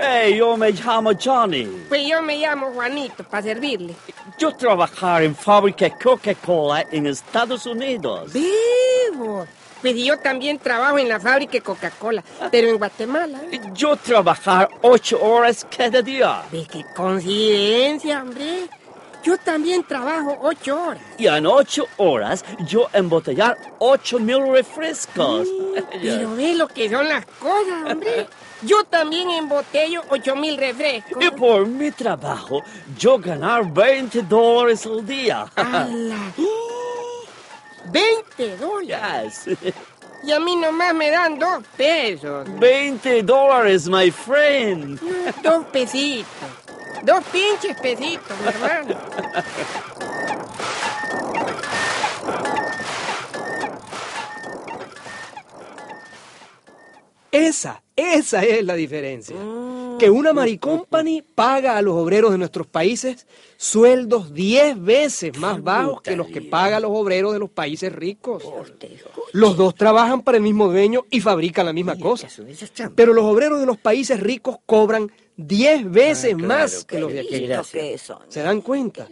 Hey, 0.00 0.36
yo 0.36 0.56
me 0.56 0.70
llamo 0.70 1.10
Johnny. 1.12 1.64
Pues 1.88 2.06
yo 2.06 2.22
me 2.22 2.36
llamo 2.36 2.70
Juanito, 2.72 3.24
para 3.24 3.42
servirle. 3.42 3.96
Yo 4.38 4.54
trabajar 4.54 5.24
en 5.24 5.34
fábrica 5.34 5.90
Coca-Cola 5.90 6.86
en 6.92 7.08
Estados 7.08 7.66
Unidos. 7.66 8.32
Vivo. 8.32 9.44
Pues 9.80 9.96
yo 9.96 10.16
también 10.18 10.58
trabajo 10.58 10.98
en 10.98 11.08
la 11.08 11.18
fábrica 11.18 11.60
Coca-Cola, 11.60 12.22
pero 12.52 12.68
en 12.68 12.78
Guatemala. 12.78 13.40
Yo 13.72 13.96
trabajar 13.96 14.68
ocho 14.82 15.20
horas 15.20 15.66
cada 15.76 16.00
día. 16.00 16.42
Ve 16.52 16.64
qué 16.70 16.84
coincidencia, 16.94 18.22
hombre. 18.22 18.68
Yo 19.22 19.36
también 19.38 19.84
trabajo 19.84 20.38
ocho 20.42 20.80
horas. 20.80 21.02
Y 21.18 21.26
en 21.26 21.46
ocho 21.46 21.86
horas 21.96 22.44
yo 22.66 22.88
embotellar 22.92 23.56
ocho 23.78 24.18
mil 24.18 24.46
refrescos. 24.48 25.48
Pero 26.02 26.34
ve 26.36 26.54
lo 26.54 26.68
que 26.68 26.88
son 26.88 27.08
las 27.08 27.26
cosas, 27.26 27.90
hombre. 27.92 28.26
Yo 28.62 28.84
también 28.84 29.30
embotello 29.30 30.02
ocho 30.10 30.34
mil 30.36 30.56
refrescos. 30.56 31.22
Y 31.22 31.30
por 31.30 31.66
mi 31.66 31.90
trabajo 31.90 32.62
yo 32.98 33.18
ganar 33.18 33.72
20 33.72 34.22
dólares 34.22 34.86
al 34.86 35.04
día. 35.06 35.46
¡Hala! 35.56 36.32
20 37.90 38.56
dólares. 38.60 39.44
Yes. 39.44 39.74
Y 40.24 40.32
a 40.32 40.40
mí 40.40 40.56
nomás 40.56 40.94
me 40.94 41.10
dan 41.10 41.38
dos 41.38 41.62
pesos. 41.76 42.46
20 42.58 43.22
dólares, 43.22 43.88
my 43.88 44.10
friend. 44.10 44.98
Dos 45.42 45.64
pesitos. 45.66 46.26
Dos 47.04 47.24
pinches 47.32 47.80
pesitos, 47.80 48.36
mi 48.40 48.48
hermano. 48.48 48.96
Esa, 57.30 57.82
esa 57.94 58.42
es 58.42 58.64
la 58.64 58.74
diferencia. 58.74 59.36
Que 59.98 60.10
una 60.10 60.32
Maricompany 60.32 61.22
paga 61.22 61.76
a 61.76 61.82
los 61.82 61.94
obreros 61.94 62.32
de 62.32 62.38
nuestros 62.38 62.66
países 62.66 63.26
sueldos 63.56 64.32
10 64.32 64.82
veces 64.82 65.36
más 65.38 65.62
bajos 65.62 66.00
que 66.00 66.16
los 66.16 66.28
que 66.28 66.40
pagan 66.40 66.82
los 66.82 66.92
obreros 66.92 67.32
de 67.32 67.38
los 67.38 67.50
países 67.50 67.92
ricos. 67.92 68.44
Los 69.32 69.56
dos 69.56 69.74
trabajan 69.74 70.22
para 70.22 70.38
el 70.38 70.42
mismo 70.42 70.68
dueño 70.68 71.04
y 71.10 71.20
fabrican 71.20 71.66
la 71.66 71.72
misma 71.72 71.98
cosa. 71.98 72.28
Pero 72.94 73.12
los 73.12 73.24
obreros 73.24 73.60
de 73.60 73.66
los 73.66 73.76
países 73.76 74.20
ricos 74.20 74.56
cobran 74.64 75.10
10 75.38 75.90
veces 75.90 76.36
más 76.36 76.84
que 76.84 76.98
los 76.98 77.12
de 77.12 77.20
aquí. 77.20 77.38
listos 77.46 77.70
que 77.70 77.96
son. 77.96 78.18
¿Se 78.28 78.42
dan 78.42 78.60
cuenta? 78.60 79.08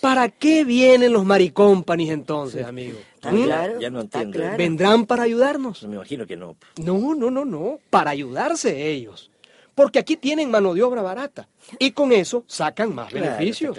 ¿Para 0.00 0.30
qué 0.30 0.64
vienen 0.64 1.12
los 1.12 1.24
Maricompanies 1.26 2.10
entonces, 2.10 2.64
amigo? 2.64 2.98
Está 3.14 3.30
¿Mm? 3.30 3.42
claro, 3.44 3.80
ya 3.80 3.90
no 3.90 4.00
entiendo. 4.00 4.38
claro. 4.38 4.56
¿Vendrán 4.56 5.04
para 5.04 5.24
ayudarnos? 5.24 5.82
Me 5.82 5.96
imagino 5.96 6.26
que 6.26 6.36
no. 6.36 6.56
No, 6.82 7.14
no, 7.14 7.30
no, 7.30 7.44
no. 7.44 7.78
Para 7.90 8.10
ayudarse 8.10 8.88
ellos. 8.90 9.30
Porque 9.74 9.98
aquí 9.98 10.16
tienen 10.16 10.50
mano 10.50 10.72
de 10.72 10.82
obra 10.82 11.02
barata. 11.02 11.46
Y 11.78 11.90
con 11.90 12.12
eso 12.12 12.44
sacan 12.46 12.94
más 12.94 13.10
Claro, 13.10 13.26
beneficios. 13.36 13.78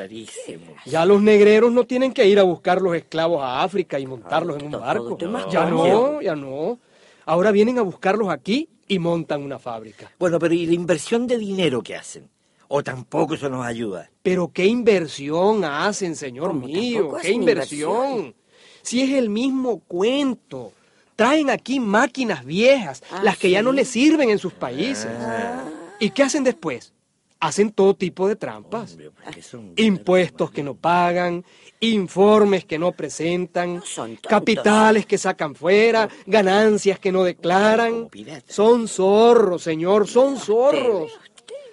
Ya 0.86 1.06
los 1.06 1.22
negreros 1.22 1.72
no 1.72 1.86
tienen 1.86 2.13
que 2.13 2.28
ir 2.28 2.38
a 2.39 2.44
buscar 2.44 2.82
los 2.82 2.96
esclavos 2.96 3.41
a 3.41 3.63
África 3.63 4.00
y 4.00 4.06
montarlos 4.06 4.60
en 4.60 4.65
un 4.67 4.72
barco. 4.80 5.17
Ya 5.52 5.65
no, 5.65 6.22
ya 6.22 6.36
no. 6.36 6.80
Ahora 7.26 7.52
vienen 7.52 7.80
a 7.80 7.82
buscarlos 7.82 8.30
aquí 8.30 8.70
y 8.91 8.99
montan 8.99 9.41
una 9.41 9.58
fábrica. 9.58 10.12
Bueno, 10.19 10.38
pero 10.38 10.54
¿y 10.54 10.65
la 10.65 10.73
inversión 10.73 11.25
de 11.25 11.38
dinero 11.38 11.82
que 11.82 11.95
hacen? 11.95 12.30
¿O 12.67 12.84
tampoco 12.84 13.36
eso 13.36 13.47
nos 13.49 13.65
ayuda? 13.65 14.10
Pero 14.21 14.51
qué 14.51 14.65
inversión 14.65 15.63
hacen, 15.63 16.13
señor 16.13 16.54
mío, 16.54 17.13
qué 17.21 17.32
inversión. 17.32 17.95
inversión? 18.19 18.36
Si 18.82 19.01
es 19.01 19.12
el 19.12 19.30
mismo 19.30 19.80
cuento. 19.88 20.73
Traen 21.15 21.49
aquí 21.49 21.80
máquinas 21.80 22.43
viejas, 22.43 23.01
Ah, 23.12 23.21
las 23.23 23.38
que 23.38 23.49
ya 23.49 23.62
no 23.62 23.71
les 23.71 23.88
sirven 23.88 24.30
en 24.30 24.39
sus 24.39 24.51
países. 24.51 25.08
¿Y 26.01 26.10
qué 26.10 26.23
hacen 26.23 26.43
después? 26.43 26.91
Hacen 27.39 27.71
todo 27.71 27.93
tipo 27.93 28.27
de 28.27 28.36
trampas. 28.36 28.97
Impuestos 29.77 30.51
que 30.51 30.63
no 30.63 30.75
pagan, 30.75 31.45
informes 31.82 32.63
que 32.63 32.80
no 32.80 32.91
presentan, 32.94 33.84
capitales 34.22 35.06
que 35.06 35.17
sacan 35.17 35.56
fuera, 35.56 36.08
ganancias 36.26 37.00
que 37.00 37.12
no 37.12 37.24
declaran. 37.24 38.08
Son 38.48 38.88
zorros, 38.88 39.63
señor, 39.63 40.08
son 40.08 40.38
zorros. 40.38 41.12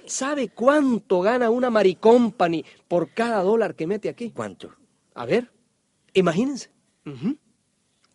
¿Sabe 0.07 0.49
cuánto 0.49 1.21
gana 1.21 1.51
una 1.51 1.69
Maricompany 1.69 2.65
por 2.89 3.11
cada 3.11 3.43
dólar 3.43 3.75
que 3.75 3.87
mete 3.87 4.09
aquí? 4.09 4.31
¿Cuánto? 4.31 4.75
A 5.15 5.27
ver, 5.27 5.53
imagínense. 6.15 6.71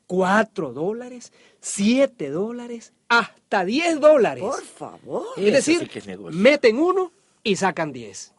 Cuatro 0.08 0.74
dólares, 0.74 1.32
siete 1.60 2.30
dólares, 2.30 2.94
hasta 3.08 3.66
diez 3.66 4.00
dólares. 4.00 4.44
Por 4.44 4.64
favor. 4.64 5.26
Es 5.38 5.44
Eso 5.46 5.54
decir, 5.54 5.90
sí 5.92 6.12
es 6.12 6.20
meten 6.34 6.80
uno 6.80 7.12
y 7.44 7.56
sacan 7.56 7.94
diez. 7.94 8.33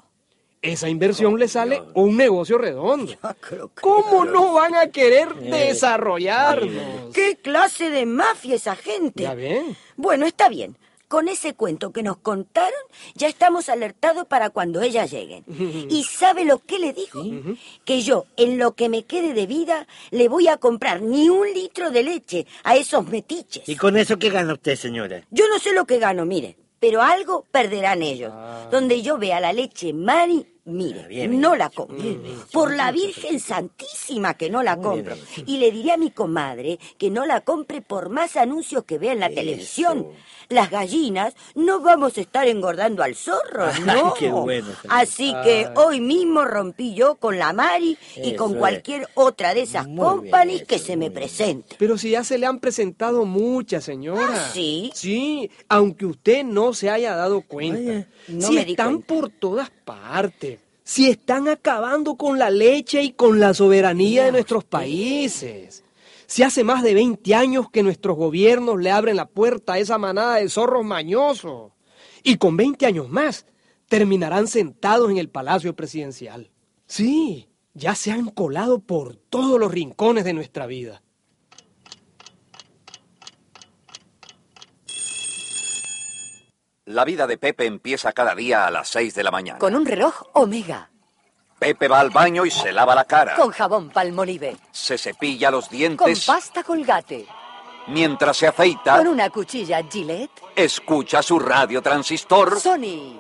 Esa 0.64 0.88
inversión 0.88 1.38
le 1.38 1.46
sale 1.46 1.82
un 1.92 2.16
negocio 2.16 2.56
redondo. 2.56 3.12
¿Cómo 3.80 4.24
no 4.24 4.54
van 4.54 4.74
a 4.74 4.86
querer 4.88 5.28
Eh, 5.42 5.50
desarrollarnos? 5.68 7.12
¿Qué 7.14 7.36
clase 7.36 7.90
de 7.90 8.06
mafia 8.06 8.54
esa 8.54 8.74
gente? 8.74 9.24
Ya 9.24 9.34
ven. 9.34 9.76
Bueno, 9.96 10.24
está 10.24 10.48
bien. 10.48 10.76
Con 11.06 11.28
ese 11.28 11.52
cuento 11.52 11.92
que 11.92 12.02
nos 12.02 12.16
contaron, 12.16 12.72
ya 13.14 13.28
estamos 13.28 13.68
alertados 13.68 14.26
para 14.26 14.48
cuando 14.50 14.80
ellas 14.80 15.10
lleguen. 15.12 15.44
¿Y 15.90 16.02
sabe 16.04 16.44
lo 16.46 16.58
que 16.60 16.78
le 16.78 16.94
dijo? 16.94 17.22
Que 17.84 18.00
yo, 18.02 18.24
en 18.38 18.58
lo 18.58 18.72
que 18.72 18.88
me 18.88 19.04
quede 19.04 19.34
de 19.34 19.46
vida, 19.46 19.86
le 20.10 20.28
voy 20.28 20.48
a 20.48 20.56
comprar 20.56 21.02
ni 21.02 21.28
un 21.28 21.46
litro 21.52 21.90
de 21.90 22.02
leche 22.04 22.46
a 22.64 22.74
esos 22.76 23.06
metiches. 23.06 23.68
¿Y 23.68 23.76
con 23.76 23.96
eso 23.98 24.18
qué 24.18 24.30
gana 24.30 24.54
usted, 24.54 24.76
señora? 24.76 25.22
Yo 25.30 25.44
no 25.50 25.58
sé 25.60 25.72
lo 25.74 25.84
que 25.84 25.98
gano, 25.98 26.24
mire, 26.24 26.56
pero 26.80 27.02
algo 27.02 27.44
perderán 27.52 28.02
ellos. 28.02 28.32
Donde 28.72 29.02
yo 29.02 29.18
vea 29.18 29.38
la 29.40 29.52
leche 29.52 29.92
Mari, 29.92 30.46
mire, 30.64 31.06
bien, 31.08 31.40
no 31.40 31.56
la 31.56 31.70
compro. 31.70 31.96
Por 32.52 32.74
la 32.74 32.90
Virgen 32.92 33.40
Santísima 33.40 34.34
que 34.34 34.50
no 34.50 34.62
la 34.62 34.76
compro. 34.78 35.16
Y 35.46 35.58
le 35.58 35.70
diré 35.70 35.92
a 35.92 35.96
mi 35.96 36.10
comadre 36.10 36.78
que 36.98 37.10
no 37.10 37.26
la 37.26 37.40
compre 37.42 37.80
por 37.82 38.08
más 38.08 38.36
anuncios 38.36 38.84
que 38.84 38.98
vea 38.98 39.12
en 39.12 39.20
la 39.20 39.28
televisión. 39.30 40.06
Las 40.50 40.70
gallinas 40.70 41.34
no 41.54 41.80
vamos 41.80 42.18
a 42.18 42.20
estar 42.20 42.46
engordando 42.46 43.02
al 43.02 43.14
zorro, 43.14 43.64
Ay, 43.72 43.82
¿no? 43.82 44.12
qué 44.18 44.28
bueno. 44.30 44.68
Así 44.90 45.32
que 45.42 45.66
Ay. 45.68 45.72
hoy 45.76 46.00
mismo 46.00 46.44
rompí 46.44 46.94
yo 46.94 47.14
con 47.14 47.38
la 47.38 47.54
Mari 47.54 47.96
y 48.16 48.30
Eso 48.30 48.36
con 48.36 48.52
es. 48.52 48.58
cualquier 48.58 49.08
otra 49.14 49.54
de 49.54 49.62
esas 49.62 49.86
Muy 49.88 50.04
companies 50.04 50.64
que 50.64 50.78
se 50.78 50.98
me 50.98 51.10
presente. 51.10 51.76
Pero 51.78 51.96
si 51.96 52.10
ya 52.10 52.24
se 52.24 52.36
le 52.36 52.44
han 52.44 52.60
presentado 52.60 53.24
muchas, 53.24 53.84
señora. 53.84 54.34
¿Ah, 54.34 54.50
sí? 54.52 54.90
Sí, 54.94 55.50
aunque 55.68 56.04
usted 56.04 56.44
no 56.44 56.74
se 56.74 56.90
haya 56.90 57.16
dado 57.16 57.40
cuenta. 57.40 58.06
no 58.28 58.46
si 58.46 58.52
me 58.54 58.64
di 58.66 58.72
están 58.72 59.00
por 59.00 59.30
todas 59.30 59.70
partes. 59.70 59.83
Si 60.82 61.08
están 61.08 61.48
acabando 61.48 62.16
con 62.16 62.38
la 62.38 62.50
leche 62.50 63.02
y 63.02 63.12
con 63.12 63.40
la 63.40 63.54
soberanía 63.54 64.24
de 64.24 64.32
nuestros 64.32 64.64
países. 64.64 65.84
Si 66.26 66.42
hace 66.42 66.64
más 66.64 66.82
de 66.82 66.94
20 66.94 67.34
años 67.34 67.70
que 67.70 67.82
nuestros 67.82 68.16
gobiernos 68.16 68.80
le 68.80 68.90
abren 68.90 69.16
la 69.16 69.26
puerta 69.26 69.74
a 69.74 69.78
esa 69.78 69.98
manada 69.98 70.36
de 70.36 70.48
zorros 70.48 70.84
mañosos. 70.84 71.72
Y 72.22 72.36
con 72.36 72.56
20 72.56 72.86
años 72.86 73.08
más 73.08 73.46
terminarán 73.88 74.48
sentados 74.48 75.10
en 75.10 75.18
el 75.18 75.28
Palacio 75.28 75.76
Presidencial. 75.76 76.50
Sí, 76.86 77.48
ya 77.74 77.94
se 77.94 78.10
han 78.10 78.30
colado 78.30 78.80
por 78.80 79.16
todos 79.16 79.60
los 79.60 79.70
rincones 79.70 80.24
de 80.24 80.32
nuestra 80.32 80.66
vida. 80.66 81.02
La 86.94 87.04
vida 87.04 87.26
de 87.26 87.38
Pepe 87.38 87.66
empieza 87.66 88.12
cada 88.12 88.36
día 88.36 88.68
a 88.68 88.70
las 88.70 88.88
6 88.90 89.16
de 89.16 89.24
la 89.24 89.32
mañana. 89.32 89.58
Con 89.58 89.74
un 89.74 89.84
reloj 89.84 90.14
Omega. 90.34 90.88
Pepe 91.58 91.88
va 91.88 91.98
al 91.98 92.10
baño 92.10 92.46
y 92.46 92.52
se 92.52 92.70
lava 92.70 92.94
la 92.94 93.04
cara. 93.04 93.34
Con 93.34 93.50
jabón 93.50 93.90
Palmolive. 93.90 94.56
Se 94.70 94.96
cepilla 94.96 95.50
los 95.50 95.66
Con 95.66 95.76
dientes. 95.76 96.24
pasta 96.24 96.62
Colgate. 96.62 97.26
Mientras 97.88 98.36
se 98.36 98.46
afeita, 98.46 98.96
Con 98.98 99.08
una 99.08 99.28
cuchilla 99.28 99.82
Gillette. 99.90 100.40
escucha 100.54 101.20
su 101.20 101.40
radio 101.40 101.82
transistor. 101.82 102.60
Sony. 102.60 103.18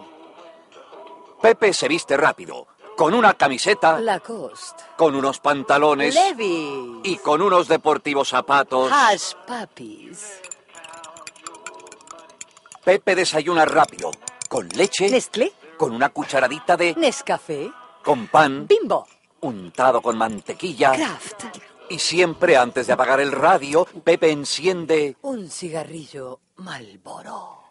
Pepe 1.42 1.72
se 1.72 1.88
viste 1.88 2.16
rápido, 2.16 2.68
con 2.96 3.12
una 3.12 3.34
camiseta, 3.34 3.98
Lacoste. 3.98 4.84
con 4.96 5.16
unos 5.16 5.40
pantalones 5.40 6.14
Levi. 6.14 7.00
y 7.02 7.16
con 7.16 7.42
unos 7.42 7.66
deportivos 7.66 8.28
zapatos. 8.28 8.88
Hash 8.92 9.32
Puppies. 9.48 10.40
Pepe 12.84 13.14
desayuna 13.14 13.64
rápido, 13.64 14.10
con 14.48 14.68
leche, 14.68 15.08
Nestlé. 15.08 15.52
con 15.78 15.92
una 15.92 16.10
cucharadita 16.10 16.76
de... 16.76 16.94
Nescafé. 16.94 17.70
con 18.02 18.26
pan, 18.28 18.66
Bimbo. 18.66 19.06
untado 19.40 20.02
con 20.02 20.18
mantequilla. 20.18 20.92
Kraft. 20.92 21.44
Y 21.88 21.98
siempre 21.98 22.56
antes 22.56 22.86
de 22.86 22.92
apagar 22.92 23.20
el 23.20 23.32
radio, 23.32 23.86
Pepe 24.04 24.30
enciende... 24.30 25.16
Un 25.22 25.50
cigarrillo 25.50 26.40
Malboro. 26.56 27.62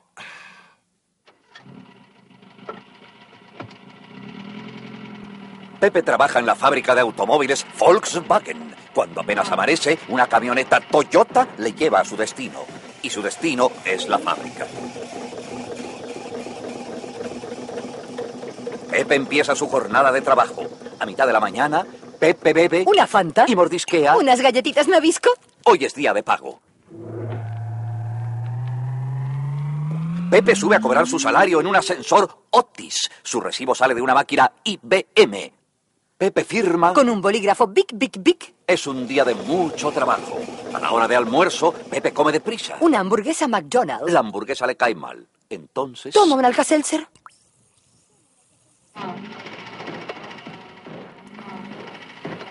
Pepe 5.79 6.01
trabaja 6.01 6.39
en 6.39 6.45
la 6.45 6.55
fábrica 6.55 6.95
de 6.95 7.01
automóviles 7.01 7.65
Volkswagen. 7.77 8.73
Cuando 8.93 9.21
apenas 9.21 9.51
amanece, 9.51 9.99
una 10.07 10.27
camioneta 10.27 10.79
Toyota 10.79 11.47
le 11.57 11.73
lleva 11.73 11.99
a 11.99 12.05
su 12.05 12.15
destino. 12.15 12.65
Y 13.03 13.09
su 13.09 13.21
destino 13.21 13.69
es 13.85 14.07
la 14.07 14.17
fábrica. 14.17 14.65
Pepe 18.89 19.15
empieza 19.15 19.55
su 19.55 19.67
jornada 19.67 20.11
de 20.11 20.21
trabajo. 20.21 20.63
A 20.99 21.05
mitad 21.05 21.27
de 21.27 21.33
la 21.33 21.41
mañana, 21.41 21.85
Pepe 22.17 22.53
bebe... 22.53 22.85
Una 22.87 23.05
Fanta. 23.05 23.43
Y 23.47 23.55
mordisquea. 23.55 24.15
Unas 24.15 24.39
galletitas 24.39 24.87
Nabisco. 24.87 25.29
Hoy 25.65 25.83
es 25.83 25.93
día 25.93 26.13
de 26.13 26.23
pago. 26.23 26.61
Pepe 30.31 30.55
sube 30.55 30.77
a 30.77 30.79
cobrar 30.79 31.05
su 31.05 31.19
salario 31.19 31.59
en 31.59 31.67
un 31.67 31.75
ascensor 31.75 32.45
Otis. 32.51 33.09
Su 33.21 33.41
recibo 33.41 33.75
sale 33.75 33.93
de 33.93 34.01
una 34.01 34.13
máquina 34.13 34.51
IBM. 34.63 35.51
Pepe 36.17 36.43
firma. 36.45 36.93
Con 36.93 37.09
un 37.09 37.21
bolígrafo 37.21 37.67
Big 37.67 37.87
Big 37.93 38.17
Big. 38.19 38.53
Es 38.65 38.87
un 38.87 39.05
día 39.07 39.25
de 39.25 39.35
mucho 39.35 39.91
trabajo. 39.91 40.39
A 40.73 40.79
la 40.79 40.91
hora 40.91 41.07
de 41.07 41.15
almuerzo, 41.15 41.73
Pepe 41.73 42.13
come 42.13 42.31
deprisa. 42.31 42.77
Una 42.79 42.99
hamburguesa 42.99 43.47
McDonald's. 43.47 44.11
La 44.11 44.19
hamburguesa 44.19 44.65
le 44.65 44.75
cae 44.75 44.95
mal. 44.95 45.27
Entonces. 45.49 46.13
Toma 46.13 46.35
un 46.35 46.45
Alka-Seltzer. 46.45 47.07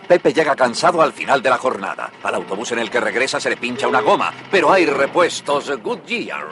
Pepe 0.06 0.34
llega 0.34 0.54
cansado 0.54 1.00
al 1.00 1.12
final 1.14 1.40
de 1.40 1.48
la 1.48 1.56
jornada. 1.56 2.12
Al 2.22 2.34
autobús 2.34 2.72
en 2.72 2.80
el 2.80 2.90
que 2.90 3.00
regresa 3.00 3.40
se 3.40 3.48
le 3.48 3.56
pincha 3.56 3.88
una 3.88 4.02
goma, 4.02 4.30
pero 4.50 4.70
hay 4.70 4.84
repuestos 4.84 5.70
Goodyear. 5.82 6.46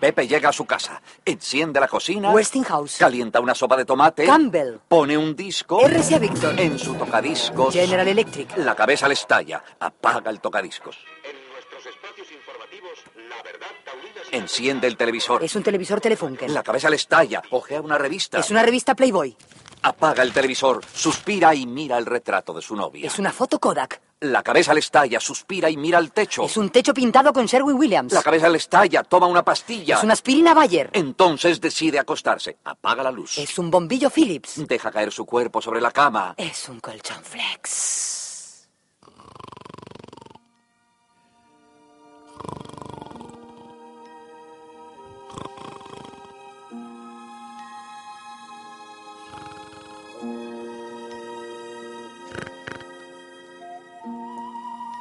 Pepe 0.00 0.26
llega 0.26 0.50
a 0.50 0.52
su 0.52 0.66
casa, 0.66 1.00
enciende 1.24 1.80
la 1.80 1.88
cocina, 1.88 2.30
Westinghouse. 2.30 2.98
calienta 2.98 3.40
una 3.40 3.54
sopa 3.54 3.76
de 3.76 3.84
tomate, 3.84 4.24
Campbell. 4.26 4.78
pone 4.88 5.16
un 5.16 5.34
disco 5.34 5.80
RCA 5.86 6.18
Victor. 6.18 6.58
en 6.60 6.78
su 6.78 6.94
tocadiscos. 6.94 7.72
General 7.74 8.06
Electric. 8.06 8.56
La 8.58 8.74
cabeza 8.74 9.08
le 9.08 9.14
estalla, 9.14 9.62
apaga 9.80 10.30
el 10.30 10.40
tocadiscos. 10.40 10.96
Enciende 14.32 14.88
el 14.88 14.96
televisor. 14.96 15.42
Es 15.44 15.54
un 15.54 15.62
televisor 15.62 16.00
Telefunken. 16.00 16.52
La 16.52 16.62
cabeza 16.62 16.90
le 16.90 16.96
estalla, 16.96 17.42
ojea 17.50 17.80
una 17.80 17.98
revista. 17.98 18.38
Es 18.40 18.50
una 18.50 18.62
revista 18.62 18.94
Playboy. 18.94 19.36
Apaga 19.82 20.22
el 20.22 20.32
televisor, 20.32 20.80
suspira 20.92 21.54
y 21.54 21.66
mira 21.66 21.98
el 21.98 22.06
retrato 22.06 22.52
de 22.52 22.62
su 22.62 22.74
novia. 22.74 23.06
Es 23.06 23.18
una 23.18 23.30
foto 23.32 23.58
Kodak. 23.60 24.00
La 24.24 24.42
cabeza 24.42 24.72
le 24.72 24.80
estalla, 24.80 25.20
suspira 25.20 25.68
y 25.68 25.76
mira 25.76 25.98
el 25.98 26.10
techo. 26.10 26.44
Es 26.44 26.56
un 26.56 26.70
techo 26.70 26.94
pintado 26.94 27.30
con 27.30 27.44
Sherwin 27.44 27.76
Williams. 27.76 28.12
La 28.14 28.22
cabeza 28.22 28.48
le 28.48 28.56
estalla, 28.56 29.02
toma 29.02 29.26
una 29.26 29.44
pastilla. 29.44 29.96
Es 29.96 30.02
una 30.02 30.14
aspirina 30.14 30.54
Bayer. 30.54 30.88
Entonces 30.94 31.60
decide 31.60 31.98
acostarse. 31.98 32.56
Apaga 32.64 33.02
la 33.02 33.10
luz. 33.10 33.36
Es 33.36 33.58
un 33.58 33.70
bombillo 33.70 34.08
Philips. 34.08 34.66
Deja 34.66 34.90
caer 34.90 35.12
su 35.12 35.26
cuerpo 35.26 35.60
sobre 35.60 35.82
la 35.82 35.90
cama. 35.90 36.34
Es 36.38 36.70
un 36.70 36.80
colchón 36.80 37.22
Flex. 37.22 38.14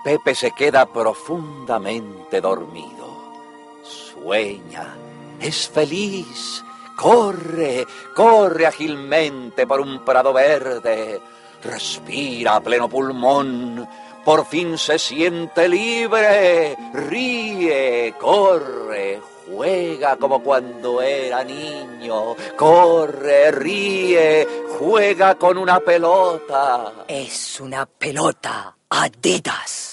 Pepe 0.03 0.35
se 0.35 0.51
queda 0.51 0.85
profundamente 0.85 2.41
dormido. 2.41 3.07
Sueña, 3.83 4.95
es 5.39 5.69
feliz, 5.69 6.61
corre, 6.97 7.85
corre 8.13 8.65
ágilmente 8.65 9.65
por 9.65 9.79
un 9.79 10.03
prado 10.03 10.33
verde, 10.33 11.21
respira 11.63 12.57
a 12.57 12.59
pleno 12.59 12.89
pulmón, 12.89 13.87
por 14.25 14.45
fin 14.45 14.77
se 14.77 14.99
siente 14.99 15.69
libre, 15.69 16.75
ríe, 16.93 18.13
corre, 18.19 19.21
juega 19.47 20.17
como 20.17 20.43
cuando 20.43 21.01
era 21.01 21.45
niño, 21.45 22.35
corre, 22.57 23.51
ríe, 23.51 24.47
juega 24.77 25.35
con 25.35 25.57
una 25.57 25.79
pelota. 25.79 27.05
Es 27.07 27.61
una 27.61 27.85
pelota 27.85 28.75
Adidas. 28.95 29.92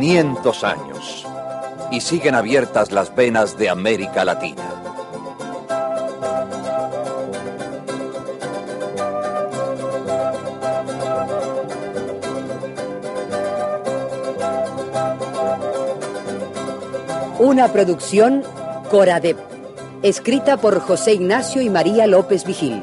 500 0.00 0.64
años 0.64 1.26
y 1.90 2.00
siguen 2.00 2.34
abiertas 2.34 2.92
las 2.92 3.14
venas 3.14 3.58
de 3.58 3.68
América 3.68 4.24
Latina. 4.24 4.62
Una 17.38 17.70
producción 17.70 18.42
Coradep, 18.90 19.36
escrita 20.02 20.56
por 20.56 20.80
José 20.80 21.12
Ignacio 21.12 21.60
y 21.60 21.68
María 21.68 22.06
López 22.06 22.44
Vigil. 22.46 22.82